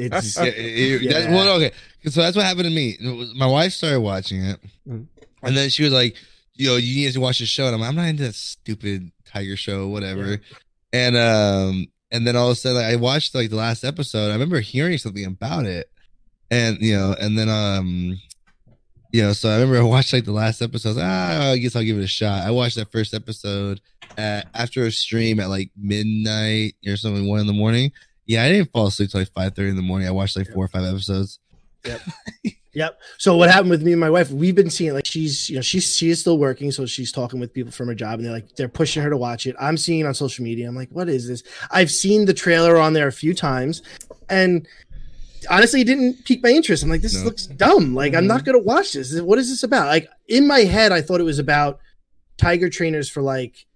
[0.00, 1.12] It's Yeah, it- it- Yeah.
[1.12, 1.72] that's- well, okay.
[2.06, 2.96] So that's what happened to me.
[3.02, 5.06] Was- My wife started watching it, Mm.
[5.42, 6.14] and then she was like,
[6.54, 9.10] "Yo, you need to watch the show." And I'm like, "I'm not into that stupid
[9.26, 10.40] tiger show, whatever."
[10.92, 14.28] And um, and then all of a sudden, like, I watched like the last episode.
[14.30, 15.90] I remember hearing something about it,
[16.50, 18.18] and you know, and then um,
[19.12, 20.90] you know, so I remember I watched like the last episode.
[20.90, 22.42] I was like, ah, I guess I'll give it a shot.
[22.46, 23.80] I watched that first episode
[24.16, 27.92] at, after a stream at like midnight or something, one in the morning.
[28.26, 30.06] Yeah, I didn't fall asleep till like five thirty in the morning.
[30.06, 31.38] I watched like four or five episodes.
[31.84, 32.00] Yep.
[32.78, 33.00] Yep.
[33.16, 34.30] So what happened with me and my wife?
[34.30, 37.40] We've been seeing like she's you know she's she is still working, so she's talking
[37.40, 39.56] with people from her job, and they're like they're pushing her to watch it.
[39.58, 40.68] I'm seeing it on social media.
[40.68, 41.42] I'm like, what is this?
[41.72, 43.82] I've seen the trailer on there a few times,
[44.28, 44.64] and
[45.50, 46.84] honestly, it didn't pique my interest.
[46.84, 47.24] I'm like, this No.
[47.24, 47.96] looks dumb.
[47.96, 48.52] Like I'm not mm-hmm.
[48.52, 49.18] gonna watch this.
[49.20, 49.88] What is this about?
[49.88, 51.80] Like in my head, I thought it was about
[52.36, 53.66] tiger trainers for like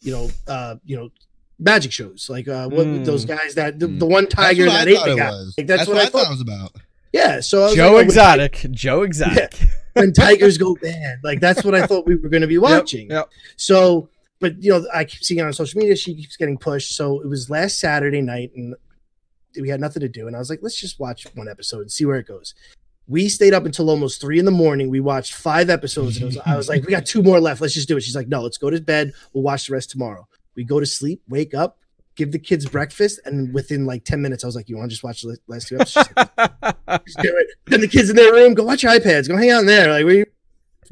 [0.00, 1.10] you know uh you know
[1.58, 3.04] magic shows like uh what Mm.
[3.04, 3.98] those guys that the, Mm.
[3.98, 5.54] the one tiger that I ate the guy was.
[5.58, 6.74] like that's, what, I thought, it was about.
[7.12, 8.66] yeah so I was Joe like, oh, Exotic.
[8.70, 9.54] Joe Exotic.
[9.94, 11.18] when tigers go bad.
[11.22, 13.10] Like that's what I thought we were going to be watching.
[13.10, 13.28] Yep.
[13.56, 15.96] So, but you know, I keep seeing it on social media.
[15.96, 16.94] She keeps getting pushed.
[16.96, 18.74] So it was last Saturday night, and
[19.60, 20.28] we had nothing to do.
[20.28, 22.54] And I was like, let's just watch one episode and see where it goes.
[23.10, 24.88] We stayed up until almost three in the morning.
[24.88, 27.60] We watched five episodes, and was, I was like, we got two more left.
[27.60, 28.02] Let's just do it.
[28.02, 29.12] She's like, no, let's go to bed.
[29.32, 30.28] We'll watch the rest tomorrow.
[30.54, 31.78] We go to sleep, wake up,
[32.14, 34.94] give the kids breakfast, and within like ten minutes, I was like, you want to
[34.94, 36.08] just watch the last two episodes?
[36.16, 36.36] Like,
[36.86, 37.48] do it.
[37.66, 39.90] Then the kids in their room, go watch your iPads, go hang out in there.
[39.90, 40.24] Like, we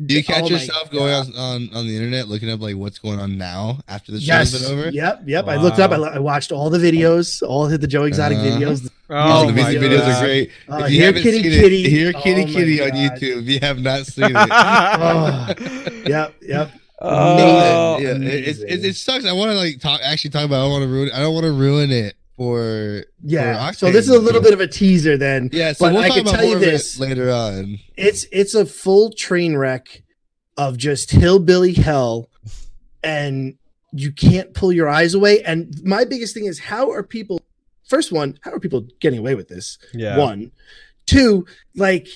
[0.04, 1.26] Do you catch Oh my yourself going God.
[1.36, 4.52] on, on on the internet looking up like what's going on now after the Yes.
[4.52, 4.90] show's been over?
[4.90, 5.22] Yep.
[5.26, 5.48] Yep.
[5.48, 5.90] I looked up.
[5.90, 8.46] I, I watched all the videos, all of the Joe Exotic Uh-huh.
[8.58, 8.88] videos.
[9.10, 10.22] Oh, oh the my music videos God.
[10.22, 10.50] are great.
[10.70, 11.84] Uh, if you Here haven't Kitty seen Kitty.
[11.84, 12.96] it, hear Kitty Oh my Kitty on God.
[12.98, 13.42] YouTube.
[13.42, 15.54] If you have not seen it, Oh.
[16.06, 16.34] Yep.
[16.42, 16.70] Yep.
[17.00, 19.24] Oh, yeah, it, it, it, it sucks.
[19.24, 20.64] I want to like talk, actually talk about.
[20.64, 21.10] I want to ruin.
[21.14, 23.04] I don't want to ruin it for.
[23.22, 23.68] Yeah.
[23.72, 25.18] for So this is a little bit of a teaser.
[25.18, 26.98] Then Yeah, so but we'll I talk can about tell you more of this.
[26.98, 27.78] later on.
[27.96, 30.02] it's it's a full train wreck
[30.56, 32.30] of just hillbilly hell,
[33.02, 33.56] and
[33.92, 35.42] you can't pull your eyes away.
[35.42, 37.42] And my biggest thing is how are people?
[37.84, 39.78] First one, how are people getting away with this?
[39.92, 40.16] yeah.
[40.18, 40.52] One,
[41.06, 42.06] two, like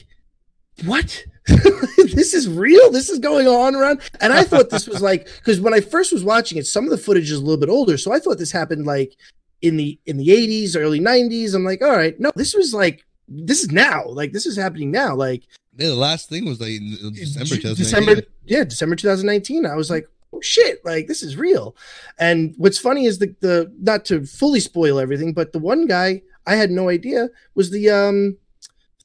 [0.85, 1.25] what?
[1.47, 2.91] this is real.
[2.93, 4.01] This is going on around.
[4.20, 6.91] And I thought this was like because when I first was watching it, some of
[6.91, 9.16] the footage is a little bit older, so I thought this happened like
[9.63, 11.55] in the in the 80s, early 90s.
[11.55, 14.05] I'm like, all right, no, this was like this is now.
[14.07, 15.15] Like this is happening now.
[15.15, 15.45] Like
[15.79, 16.81] Yeah, the last thing was like
[17.15, 17.75] December.
[17.75, 19.65] December, yeah, December 2019.
[19.67, 21.75] I was like, oh shit, like this is real.
[22.19, 26.23] And what's funny is the the not to fully spoil everything, but the one guy
[26.47, 28.37] I had no idea was the um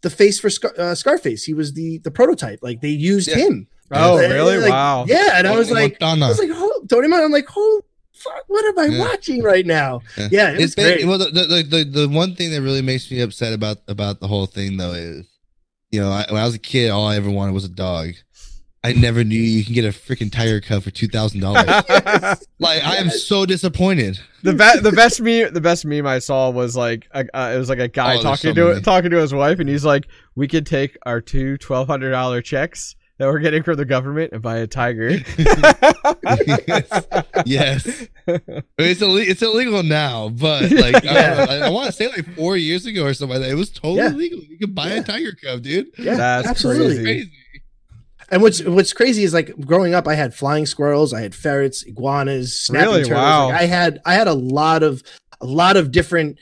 [0.01, 1.43] the face for Scar- uh, Scarface.
[1.43, 2.59] He was the the prototype.
[2.61, 3.35] Like they used Yeah.
[3.37, 3.67] him.
[3.89, 4.57] Oh, Like, really?
[4.57, 5.05] like, wow.
[5.07, 6.27] Yeah, and I was like, I Montana.
[6.27, 7.81] was like, oh, Tony, Mon- I'm like, oh,
[8.17, 8.99] fuck, what am I Yeah.
[8.99, 10.01] watching right now?
[10.17, 10.27] Yeah.
[10.31, 11.05] Yeah, it was It's ba- great.
[11.05, 14.27] well, the, the, the the one thing that really makes me upset about about the
[14.27, 15.25] whole thing though is,
[15.91, 18.11] you know, I, when I was a kid, all I ever wanted was a dog.
[18.83, 21.65] I never knew you can get a freaking tiger cub for two thousand dollars.
[22.59, 24.19] like I am so disappointed.
[24.43, 27.57] the best the best meme the best meme I saw was like a, uh, it
[27.57, 28.81] was like a guy Oh, talking so to many.
[28.81, 32.41] talking to his wife and he's like we could take our two twelve hundred dollar
[32.41, 35.09] checks that we're getting from the government and buy a tiger.
[37.45, 38.07] yes,
[38.77, 41.45] it's ille- it's illegal now, but like Yeah.
[41.49, 43.69] I, I, want to say like four years ago or something like that, it was
[43.69, 44.09] totally Yeah.
[44.09, 44.39] legal.
[44.39, 44.99] You could buy Yeah.
[44.99, 45.87] a tiger cub, dude.
[45.97, 46.87] yeah, That's absolutely.
[46.95, 47.03] crazy.
[47.03, 47.31] Crazy.
[48.29, 51.83] And what's what's crazy is like growing up, I had flying squirrels, I had ferrets,
[51.83, 53.03] iguanas, snapping Really?
[53.03, 53.15] turtles.
[53.23, 53.47] Wow.
[53.47, 55.01] Like, I had I had a lot of
[55.39, 56.37] a lot of different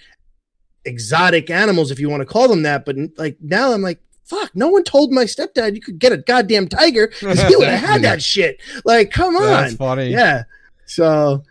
[0.84, 2.86] exotic animals, if you want to call them that.
[2.86, 6.18] But like now, I'm like, fuck, no one told my stepdad you could get a
[6.18, 8.60] goddamn tiger because he would have had that shit.
[8.84, 10.10] Like, come That's on, funny.
[10.10, 10.44] yeah.
[10.86, 11.44] So,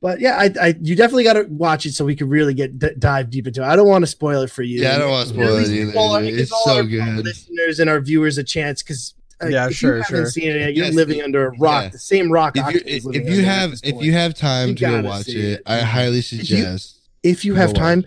[0.00, 2.78] but yeah, I, I you definitely got to watch it so we can really get
[2.78, 3.66] d- dive deep into it.
[3.66, 4.82] I don't want to spoil it for you.
[4.82, 5.98] Yeah, I don't wanna spoil it give either.
[5.98, 7.24] all It's all so our good.
[7.24, 9.14] Listeners and our viewers a chance because.
[9.46, 10.26] Yeah, if sure, you haven't sure.
[10.26, 11.88] seen it yet, you're Yes, living under a rock, yeah.
[11.90, 12.56] the same rock.
[12.56, 15.36] If you if, if you have if you have time You to go watch it,
[15.36, 15.62] it.
[15.66, 16.98] I highly suggest.
[17.22, 18.04] if you Go have watch time,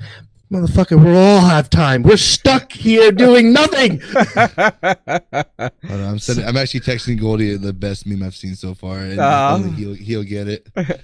[0.51, 2.03] motherfucker, we'll all have time.
[2.03, 3.99] We're stuck here doing nothing.
[4.11, 4.41] Hold
[5.11, 9.19] on, I'm sending, I'm actually texting Goldie the best meme I've seen so far, and
[9.19, 9.57] Aw.
[9.75, 10.67] he'll he'll get it.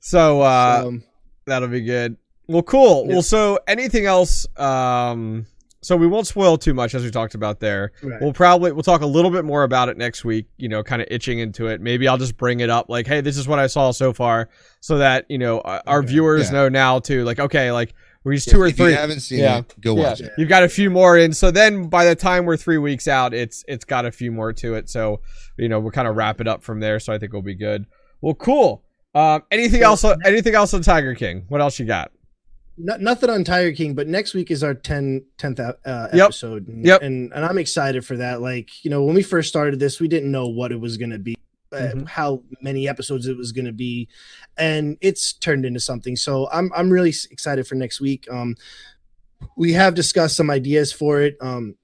[0.00, 1.02] so uh Um,
[1.46, 2.16] That'll be good.
[2.48, 3.04] Well, cool.
[3.06, 3.12] Yeah.
[3.14, 4.46] Well, so anything else?
[4.58, 5.46] Um,
[5.82, 7.92] so we won't spoil too much as we talked about there.
[8.02, 8.18] right.
[8.22, 10.46] We'll probably we'll talk a little bit more about it next week.
[10.56, 11.82] You know, kind of itching into it.
[11.82, 14.48] Maybe I'll just bring it up, like, hey, this is what I saw so far,
[14.80, 16.08] so that you know uh, our Okay.
[16.08, 16.52] viewers Yeah.
[16.60, 17.24] know now too.
[17.24, 17.92] Like, okay, like
[18.24, 18.90] we're two or if three.
[18.90, 19.58] you haven't seen Yeah.
[19.58, 20.02] it, go Yeah.
[20.02, 20.32] watch it.
[20.38, 21.32] You've got a few more in.
[21.32, 24.52] So then by the time we're three weeks out, it's it's got a few more
[24.54, 24.88] to it.
[24.90, 25.20] So
[25.58, 26.98] you know we'll kind of wrap it up from there.
[27.00, 27.86] So I think we'll be good.
[28.20, 28.82] Well, cool.
[29.14, 30.04] Um, anything So- else?
[30.24, 31.44] Anything else on Tiger King?
[31.48, 32.10] What else you got?
[32.76, 36.24] no, nothing on Tiger King, but next week is our 10, 10th uh, Yep.
[36.24, 36.66] episode.
[36.66, 37.02] And, Yep.
[37.02, 38.40] And, and I'm excited for that.
[38.40, 41.10] Like, you know, when we first started this, we didn't know what it was going
[41.12, 41.36] to be,
[41.74, 42.08] uh, Mhm.
[42.08, 44.08] how many episodes it was going to be.
[44.56, 46.16] And it's turned into something.
[46.16, 48.26] So I'm, I'm really excited for next week.
[48.30, 48.56] Um,
[49.56, 51.36] we have discussed some ideas for it.
[51.40, 51.76] Um,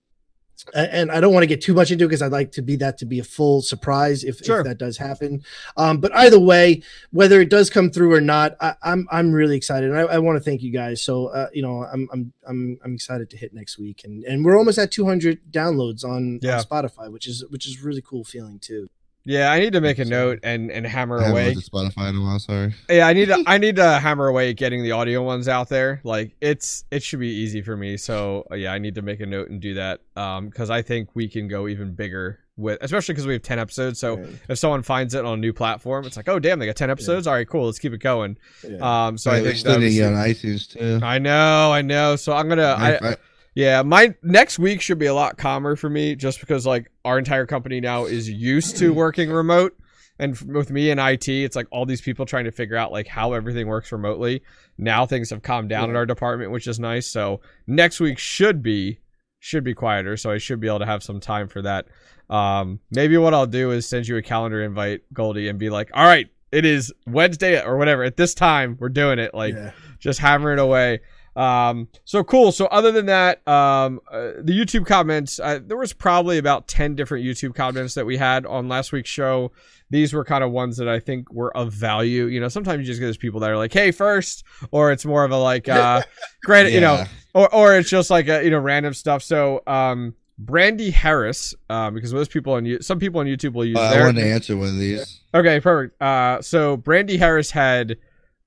[0.75, 2.77] and I don't want to get too much into it because I'd like to be
[2.77, 4.61] that to be a full surprise if, Sure.
[4.61, 5.43] if that does happen.
[5.79, 6.83] Um, but either way,
[7.13, 10.19] whether it does come through or not, I, I'm I'm really excited, and I, I
[10.19, 11.01] want to thank you guys.
[11.01, 14.45] So uh, you know, I'm I'm I'm I'm excited to hit next week, and and
[14.45, 16.59] we're almost at 200 downloads on, Yeah.
[16.59, 18.91] on Spotify, which is which is really cool feeling too.
[19.25, 21.55] Yeah, I need to make a note and and hammer I haven't away.
[21.55, 22.39] Spotify in a while.
[22.39, 22.75] Sorry.
[22.89, 25.69] Yeah, I need to I need to hammer away at getting the audio ones out
[25.69, 26.01] there.
[26.05, 27.97] Like it's it should be easy for me.
[27.97, 30.01] So uh, yeah, I need to make a note and do that.
[30.17, 33.59] Um, because I think we can go even bigger with, especially because we have ten
[33.59, 33.99] episodes.
[34.01, 36.77] So if someone finds it on a new platform, it's like, oh damn, they got
[36.77, 37.27] ten episodes.
[37.27, 38.37] All right, cool, let's keep it going.
[38.69, 39.07] Yeah.
[39.07, 40.69] Um, so Right, I think still that gonna was- get on iTunes
[41.01, 41.05] too.
[41.05, 42.17] I know, I know.
[42.17, 43.17] So I'm gonna I, I-
[43.55, 47.19] yeah, my next week should be a lot calmer for me just because like our
[47.19, 49.77] entire company now is used to working remote
[50.21, 53.09] and with me and IT it's like all these people trying to figure out like
[53.09, 54.43] how everything works remotely.
[54.79, 57.07] Now things have calmed down in our department, which is nice.
[57.07, 59.01] So next week should be
[59.41, 61.87] should be quieter, so I should be able to have some time for that.
[62.29, 65.91] Um maybe what I'll do is send you a calendar invite, Goldie, and be like,
[65.93, 68.05] "All right, it is Wednesday or whatever.
[68.05, 69.73] At this time, we're doing it." Like yeah.
[69.99, 71.01] just hammer it away.
[71.37, 72.53] Um, so cool.
[72.53, 76.97] So other than that, um, uh, the YouTube comments, uh, there was probably about 10
[76.97, 79.53] different YouTube comments that we had on last week's show.
[79.91, 82.27] These were kind of ones that I think were of value.
[82.27, 85.05] You know, sometimes you just get those people that are like, Hey, first, or it's
[85.05, 86.03] more of a like, uh,
[86.45, 87.05] granted, you know,
[87.35, 89.23] or, or it's just like, a, you know, random stuff.
[89.23, 93.65] So, um, Brandy Harris, um, because most people on you, some people on YouTube will
[93.65, 95.21] use Uh, I wanted to answer one of these.
[95.35, 96.01] Okay, perfect.
[96.01, 97.99] Uh, so Brandy Harris had,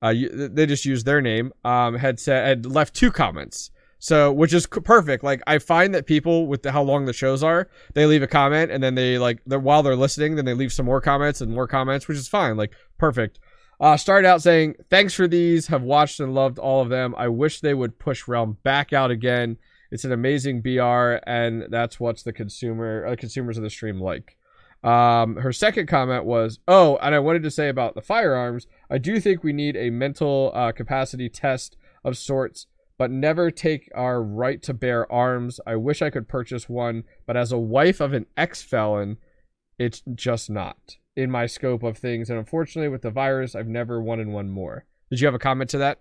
[0.04, 1.52] uh, they just used their name.
[1.64, 3.70] Um, had said had left two comments.
[3.98, 5.24] So which is perfect.
[5.24, 8.26] Like I find that people with the, how long the shows are, they leave a
[8.26, 11.40] comment and then they like they're while they're listening, then they leave some more comments
[11.40, 12.58] and more comments, which is fine.
[12.58, 13.38] Like perfect.
[13.80, 15.68] Uh, started out saying thanks for these.
[15.68, 17.14] Have watched and loved all of them.
[17.16, 19.56] I wish they would push Realm back out again.
[19.90, 24.36] It's an amazing BR, and that's what's the consumer, uh, consumers of the stream like.
[24.84, 28.66] Um, her second comment was, "Oh, and I wanted to say about the firearms.
[28.90, 32.66] I do think we need a mental uh, capacity test of sorts,
[32.98, 35.58] but never take our right to bear arms.
[35.66, 39.16] I wish I could purchase one, but as a wife of an ex-felon,
[39.76, 42.30] It's just not in my scope of things.
[42.30, 44.84] And unfortunately, with the virus, I've never wanted one more.
[45.10, 46.00] Did you have a comment to that?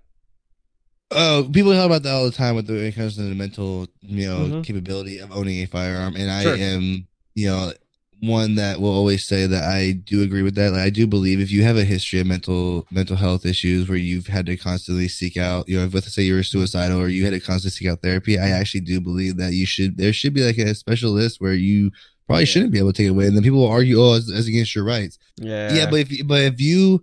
[1.10, 3.34] Oh, people talk about that all the time with the, when it comes to the
[3.36, 4.64] mental, you know, Mhm.
[4.64, 7.74] capability of owning a firearm, and I am, you know,
[8.22, 10.72] one that will always say that I do agree with that.
[10.72, 13.98] Like, I do believe if you have a history of mental mental health issues where
[13.98, 17.08] you've had to constantly seek out, you know, if let's say you were suicidal or
[17.10, 20.14] you had to constantly seek out therapy, I actually do believe that you should there
[20.14, 21.92] should be like a special list where you
[22.28, 22.46] probably Yeah.
[22.46, 24.74] shouldn't be able to take it away, and then people will argue, oh, it's against
[24.76, 25.20] your rights.
[25.38, 25.74] Yeah.
[25.76, 27.02] Yeah, but if you- but if you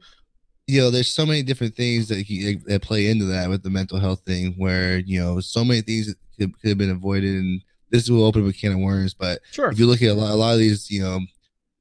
[0.66, 3.70] you know, there's so many different things that you, that play into that with the
[3.70, 7.34] mental health thing, where you know, so many things that could, could have been avoided,
[7.34, 9.14] and this will open up a can of worms.
[9.14, 9.70] But sure.
[9.70, 11.20] if you look at a lot, a lot of these, you know,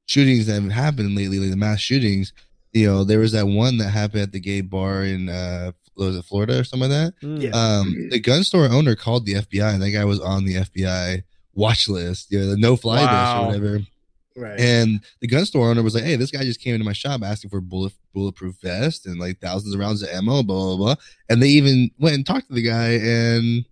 [0.06, 2.32] shootings that have happened lately, like the mass shootings,
[2.72, 6.16] you know, there was that one that happened at the gay bar in uh, was
[6.16, 7.26] it Florida or something like that.
[7.26, 7.42] Mm.
[7.42, 7.50] Yeah.
[7.50, 11.22] Um, the gun store owner called the FBI, and that guy was on the FBI
[11.54, 13.84] watch list, you know, the no fly list or whatever.
[14.36, 14.58] Right.
[14.60, 17.20] And the gun store owner was like, "Hey, this guy just came into my shop
[17.22, 20.94] asking for bullet bulletproof vest and like thousands of rounds of ammo, blah blah blah."
[21.28, 23.66] And they even went and talked to the guy, and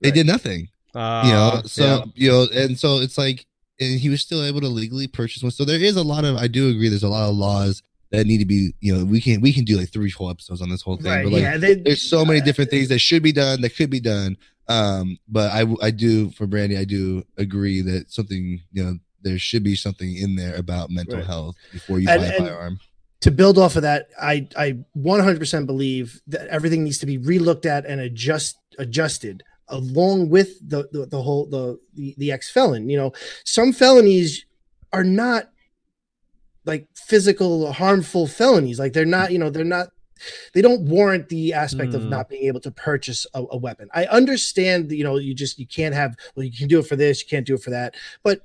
[0.00, 0.14] they Right.
[0.14, 0.68] did nothing.
[0.94, 2.04] Uh, You know, so yeah.
[2.14, 3.46] you know, and so it's like,
[3.80, 5.50] and he was still able to legally purchase one.
[5.52, 8.26] So there is a lot of, I do agree, there's a lot of laws that
[8.26, 10.68] need to be, you know, we can we can do like three whole episodes on
[10.68, 11.24] this whole thing, right.
[11.24, 11.56] but like yeah.
[11.56, 14.36] They, there's so many different things that should be done that could be done
[14.68, 19.36] um but i i do for brandy i do agree that something you know there
[19.36, 21.26] should be something in there about mental Right.
[21.26, 22.78] health before you And- buy a and- firearm
[23.22, 27.66] to build off of that, I I 100% believe that everything needs to be relooked
[27.66, 32.88] at and adjust adjusted along with the the, the whole the the, the ex felon.
[32.88, 33.12] You know,
[33.44, 34.44] some felonies
[34.92, 35.50] are not
[36.64, 38.78] like physical harmful felonies.
[38.78, 39.32] Like they're not.
[39.32, 39.88] You know, they're not.
[40.54, 42.10] They don't warrant the aspect of Hmm.
[42.10, 43.88] not being able to purchase a, a weapon.
[43.92, 44.92] I understand.
[44.92, 46.16] You know, you just you can't have.
[46.36, 47.22] Well, you can do it for this.
[47.22, 47.94] You can't do it for that.
[48.22, 48.42] But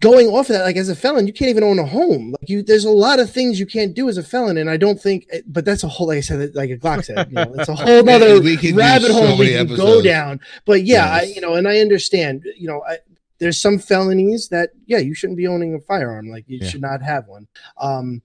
[0.00, 2.32] going off of that, like as a felon, you can't even own a home.
[2.32, 4.76] Like you, there's a lot of things you can't do as a felon, and I
[4.76, 5.26] don't think.
[5.46, 7.74] But that's a whole, like I said, like a Glock said, you know, it's a
[7.74, 10.40] whole could rabbit so hole we can go down.
[10.64, 12.44] But yeah, I, you know, and I understand.
[12.56, 12.98] You know, I,
[13.38, 16.28] there's some felonies that yeah, you shouldn't be owning a firearm.
[16.30, 16.68] Like you Yeah.
[16.68, 17.46] should not have one.
[17.78, 18.22] Um,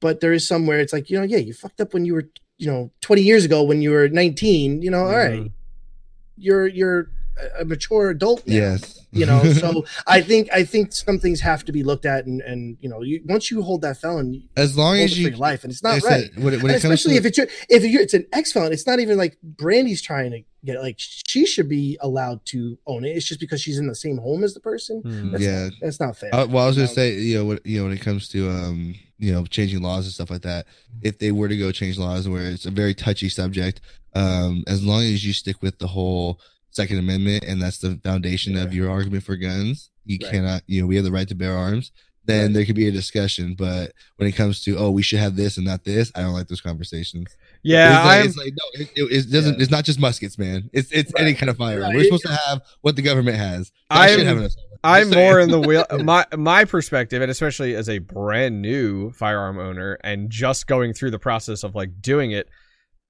[0.00, 2.14] but there is some where it's like you know, yeah, you fucked up when you
[2.14, 4.80] were you know 20 years ago when you were 19.
[4.82, 5.52] You know, all right, Mhm.
[6.38, 10.92] you're you're a- a mature adult now yes you know so i think i think
[10.92, 13.82] some things have to be looked at and and you know you, once you hold
[13.82, 16.62] that felon as long as you your life and it's not right said, when, it-
[16.62, 18.72] when And it comes especially to if it's your, if you're, it's an ex felon
[18.72, 20.80] it's not even like brandy's trying to get it.
[20.82, 24.18] like she should be allowed to own it it's just because she's in the same
[24.18, 25.32] home as the person Mm.
[25.32, 26.92] that's yeah that's not fair Uh, well, I was gonna No.
[26.94, 30.04] say, you know, when, you know, when it comes to um, you know, changing laws
[30.06, 30.66] and stuff like that,
[31.02, 33.80] if they were to go change laws where it's a very touchy subject,
[34.14, 36.38] um, as long as you stick with the whole
[36.80, 40.30] Second Amendment and that's the foundation of your argument for guns, you Right.
[40.32, 41.92] cannot, you know, we have the right to bear arms.
[42.26, 42.52] Then Right.
[42.54, 45.56] there could be a discussion, but when it comes to oh, we should have this
[45.56, 47.26] and not this, I don't like those conversations.
[47.62, 48.26] Yeah, it's like, I'm.
[48.26, 49.54] it's like no, it, it, doesn't.
[49.58, 49.62] Yeah.
[49.62, 50.70] It's not just muskets, man.
[50.72, 51.82] It's it's any kind of firearm.
[51.90, 51.96] Right.
[51.96, 53.72] We're supposed to have what the government has.
[53.90, 54.66] I I'm- should have an assault.
[54.82, 55.84] I'm more in the wheel.
[56.02, 61.10] My my perspective, and especially as a brand new firearm owner, and just going through
[61.10, 62.48] the process of like doing it,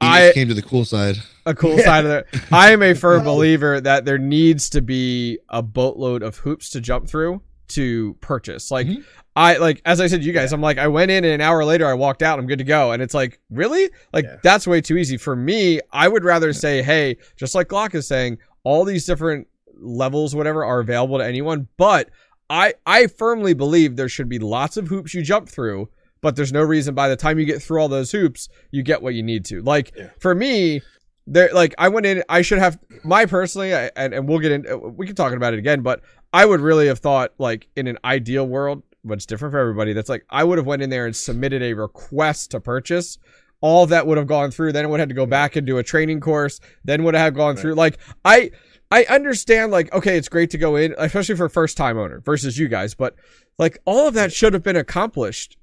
[0.01, 1.16] I came to the cool side.
[1.46, 2.26] a cool side of it.
[2.53, 3.34] I am a firm No.
[3.34, 8.70] believer that there needs to be a boatload of hoops to jump through to purchase.
[8.70, 9.05] Like Mhm.
[9.36, 11.40] I like as I said to you guys, I'm like I went in and an
[11.40, 12.92] hour later I walked out, I'm good to go.
[12.92, 13.90] And it's like, really?
[14.12, 14.36] Like Yeah.
[14.42, 15.16] that's way too easy.
[15.16, 19.46] For me, I would rather say, hey, just like Glock is saying, all these different
[19.78, 21.68] levels, whatever, are available to anyone.
[21.76, 22.11] But
[22.48, 25.88] I I firmly believe there should be lots of hoops you jump through,
[26.22, 29.02] but there's no reason by the time you get through all those hoops, you get
[29.02, 29.62] what you need to.
[29.62, 30.10] Like Yeah.
[30.18, 30.82] for me,
[31.26, 34.52] there like I went in, I should have my personally, I, and and we'll get
[34.52, 36.00] in, uh, we can talk about it again, but
[36.32, 39.92] I would really have thought like in an ideal world, but it's different for everybody.
[39.92, 43.18] That's like I would have went in there and submitted a request to purchase.
[43.62, 44.72] All that would have gone through.
[44.72, 46.60] Then it would have to go back and do a training course.
[46.84, 47.58] Then would have gone Right.
[47.60, 47.74] through.
[47.74, 48.50] Like I,
[48.90, 49.70] I understand.
[49.70, 52.94] Like okay, it's great to go in, especially for first time owner versus you guys.
[52.94, 53.16] But
[53.58, 55.58] like all of that should have been accomplished,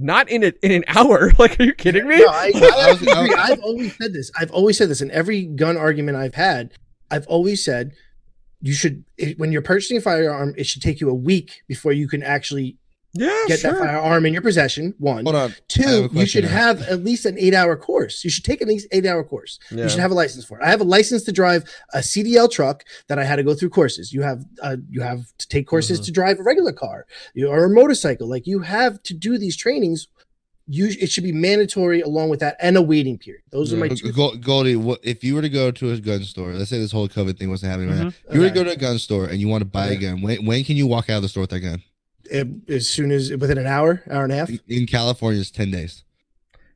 [0.00, 1.32] not in a, in an hour.
[1.38, 2.18] Like are you kidding me?
[2.18, 4.30] No, I, I, I was, I was, I've always said this.
[4.38, 6.72] I've always said this in every gun argument I've had.
[7.10, 7.92] I've always said
[8.60, 11.92] you should, it- when you're purchasing a firearm, it should take you a week before
[11.92, 12.76] you can actually
[13.12, 13.72] yeah, get sure.
[13.72, 14.94] that firearm in your possession.
[14.98, 15.54] One, Hold on.
[15.68, 16.50] Two, you should now.
[16.50, 18.22] have at least an eight-hour course.
[18.22, 19.58] You should take at least eight-hour course.
[19.70, 19.84] Yeah.
[19.84, 20.64] You should have a license for it.
[20.64, 23.70] I have a license to drive a CDL truck that I had to go through
[23.70, 24.12] courses.
[24.12, 26.04] You have uh, you have to take courses Mhm.
[26.04, 27.06] to drive a regular car
[27.46, 28.28] or a motorcycle.
[28.28, 30.06] Like you have to do these trainings.
[30.72, 33.42] You it should be mandatory along with that and a waiting period.
[33.50, 34.12] Those are my two.
[34.40, 36.52] Goldie, what if you were to go to a gun store?
[36.52, 38.12] Let's say this whole COVID thing wasn't happening right now.
[38.28, 39.96] If you were to go to a gun store and you want to buy a
[39.96, 41.82] gun, when when can you walk out of the store with that gun?
[42.30, 44.50] It, as soon as within an hour, hour and a half.
[44.68, 46.04] In California, it's ten days.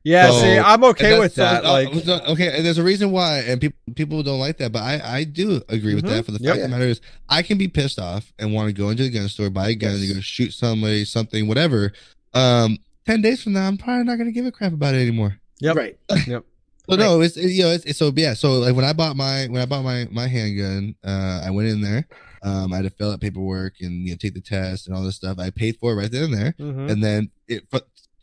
[0.03, 1.67] Yeah, So- see, I'm okay And with that's- that.
[1.67, 4.71] so- Like, uh, okay, and there's a reason why, and people people don't like that,
[4.71, 6.09] but I I do agree with Mhm.
[6.09, 6.25] that.
[6.25, 6.53] For the Yep.
[6.53, 9.01] fact of the matter is, I can be pissed off and want to go into
[9.03, 10.13] the gun store, buy a gun, and Yes.
[10.13, 11.91] go shoot somebody, something, whatever.
[12.35, 12.77] Um,
[13.07, 15.39] ten days from now, I'm probably not gonna give a crap about it anymore.
[15.61, 15.75] Yep.
[15.75, 15.97] Right.
[16.27, 16.43] Yep.
[16.87, 18.35] So no, it's it, you know, it's, it's so yeah.
[18.35, 21.67] So like when I bought my when I bought my my handgun, uh, I went
[21.69, 22.07] in there.
[22.45, 25.03] Um, I had to fill out paperwork and you know take the test and all
[25.03, 25.39] this stuff.
[25.39, 26.91] I paid for it right then and there, mhm.
[26.91, 27.63] and then it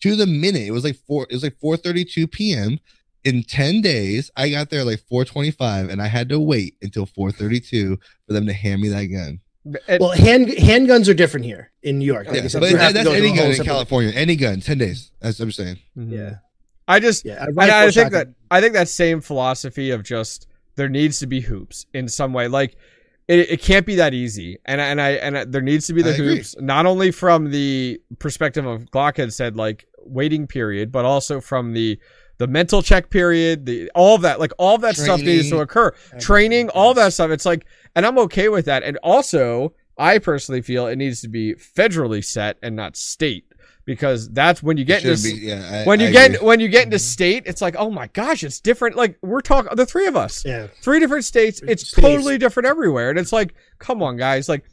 [0.02, 2.78] to the minute it was like four it was like four thirty two p.m.
[3.24, 6.76] In ten days, I got there like four twenty five, and I had to wait
[6.82, 9.40] until four thirty two for them to hand me that gun.
[9.86, 12.26] And- Well, hand handguns are different here in New York.
[12.26, 14.10] Like Yeah, but you have to that's any gun in separate- California.
[14.12, 15.12] Any gun, ten days.
[15.20, 15.78] That's what I'm saying.
[15.94, 16.36] Yeah.
[16.88, 17.44] I just, Yeah.
[17.44, 21.20] a and rifle I think that I think that same philosophy of just there needs
[21.20, 22.48] to be hoops in some way.
[22.48, 22.76] Like
[23.32, 26.02] it, it can't be that easy, and and I and I, there needs to be
[26.02, 26.36] the I agree.
[26.36, 31.40] hoops, not only from the perspective of Glock had said like waiting period, but also
[31.40, 31.98] from the
[32.38, 35.50] the mental check period, the all of that, like all of that stuff needs to
[35.50, 35.62] Training.
[35.62, 35.90] occur.
[36.18, 37.30] Training, all that stuff.
[37.30, 38.82] It's like, and I'm okay with that.
[38.82, 43.44] And also, I personally feel it needs to be federally set and not state.
[43.84, 46.46] Because that's when you get It into be- yeah, I- when you I get agree.
[46.46, 47.02] when you get into mm-hmm.
[47.02, 48.94] state, it's like, oh my gosh, it's different.
[48.96, 50.68] Like we're talking the three of us, Yeah.
[50.82, 51.60] three different states.
[51.66, 52.00] It's States.
[52.00, 54.48] totally different everywhere, and it's like, come on, guys.
[54.48, 54.64] Like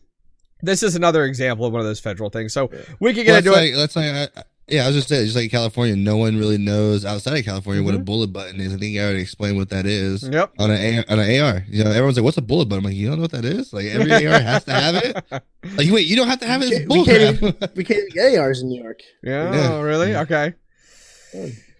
[0.62, 2.54] this is another example of one of those federal things.
[2.54, 2.80] So Yeah.
[3.00, 3.76] we could Well, get into that's it.
[3.76, 4.06] like, that's like,
[4.36, 7.38] I, I- yeah, I was just saying, just like California, no one really knows outside
[7.38, 8.06] of California what a Mhm.
[8.06, 8.74] bullet button is.
[8.74, 10.52] I think I already explained what that is Yep.
[10.60, 11.66] on an A- on an AR.
[11.70, 13.46] You know, everyone's like, "What's a bullet button?" I'm like, "You don't know what that
[13.46, 13.74] is?
[13.74, 15.16] Like every AR has to have it.
[15.76, 16.72] Like, wait, you don't have to have it.
[16.72, 17.76] It's We can't.
[17.76, 19.02] We can't get ARs in New York.
[19.24, 19.82] Yeah, Yeah.
[19.82, 20.12] really?
[20.12, 20.22] Yeah.
[20.22, 20.54] Okay.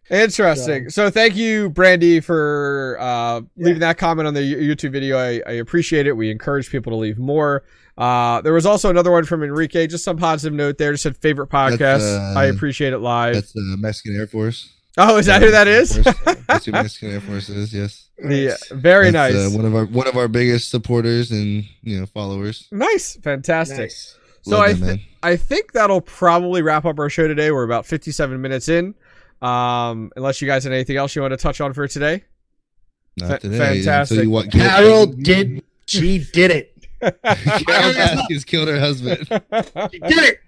[0.10, 0.24] Yeah.
[0.24, 0.90] Interesting.
[0.90, 5.18] So, thank you, Brandy, for uh, leaving that comment on the YouTube video.
[5.18, 6.14] I, I appreciate it.
[6.14, 7.64] We encourage people to leave more.
[7.98, 9.86] Uh, there was also another one from Enrique.
[9.86, 10.92] Just some positive note there.
[10.94, 12.34] Just said favorite podcast.
[12.36, 13.36] Uh, I appreciate it live.
[13.36, 14.74] That's the Mexican Air Force.
[14.98, 16.02] Oh, is that who that is?
[16.48, 17.74] That's who Mexican Air Force is.
[17.74, 21.64] Yes, The very That's, nice, Uh, one of our one of our biggest supporters and
[21.84, 22.68] you know followers.
[22.72, 23.78] nice, fantastic.
[23.78, 24.18] Nice.
[24.42, 27.52] So Love I, th- I think that'll probably wrap up our show today.
[27.52, 28.96] We're about fifty-seven minutes in.
[29.42, 32.24] Um, unless you guys have anything else you want to touch on for today.
[33.18, 33.58] Not Fa- today.
[33.58, 34.16] fantastic.
[34.18, 35.64] Until you want, Carole did.
[35.86, 36.76] She did it.
[37.02, 39.20] Carole Baskins killed her husband.
[39.92, 40.40] She did it.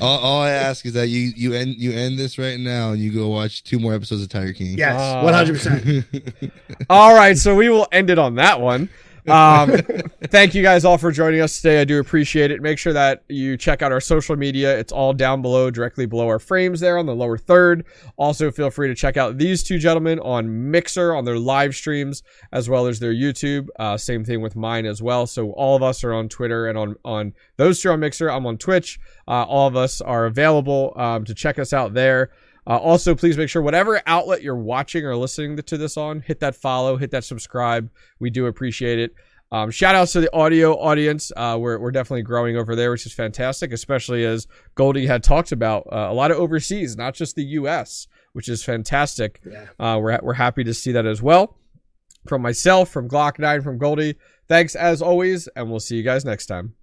[0.00, 3.00] All, all I ask is that you you end you end this right now and
[3.00, 4.76] you go watch two more episodes of Tiger King.
[4.76, 6.52] Yes, Uh, one hundred percent.
[6.90, 8.90] all right, so we will end it on that one.
[9.28, 9.76] Um,
[10.24, 11.80] thank you guys all for joining us today.
[11.80, 12.62] I do appreciate it.
[12.62, 14.78] Make sure that you check out our social media.
[14.78, 17.86] It's all down below, directly below our frames there on the lower third.
[18.16, 22.22] Also, feel free to check out these two gentlemen on Mixer on their live streams
[22.52, 23.68] as well as their YouTube.
[23.78, 25.26] Uh, same thing with mine as well.
[25.26, 28.30] So all of us are on Twitter and on on those two on Mixer.
[28.30, 28.98] I'm on Twitch.
[29.28, 32.30] Uh, all of us are available um, to check us out there.
[32.70, 36.38] Uh, also, please make sure whatever outlet you're watching or listening to this on, hit
[36.38, 37.90] that follow, hit that subscribe.
[38.20, 39.12] We do appreciate it.
[39.50, 41.32] Um, shout outs to the audio audience.
[41.36, 44.46] Uh, we're, we're definitely growing over there, which is fantastic, especially as
[44.76, 48.62] Goldie had talked about uh, a lot of overseas, not just the U.S., which is
[48.62, 49.40] fantastic.
[49.44, 49.66] Yeah.
[49.80, 51.56] Uh, we're, we're happy to see that as well.
[52.28, 54.14] From myself, from Glock 9, from Goldie,
[54.46, 56.74] thanks as always, and we'll see you guys next time.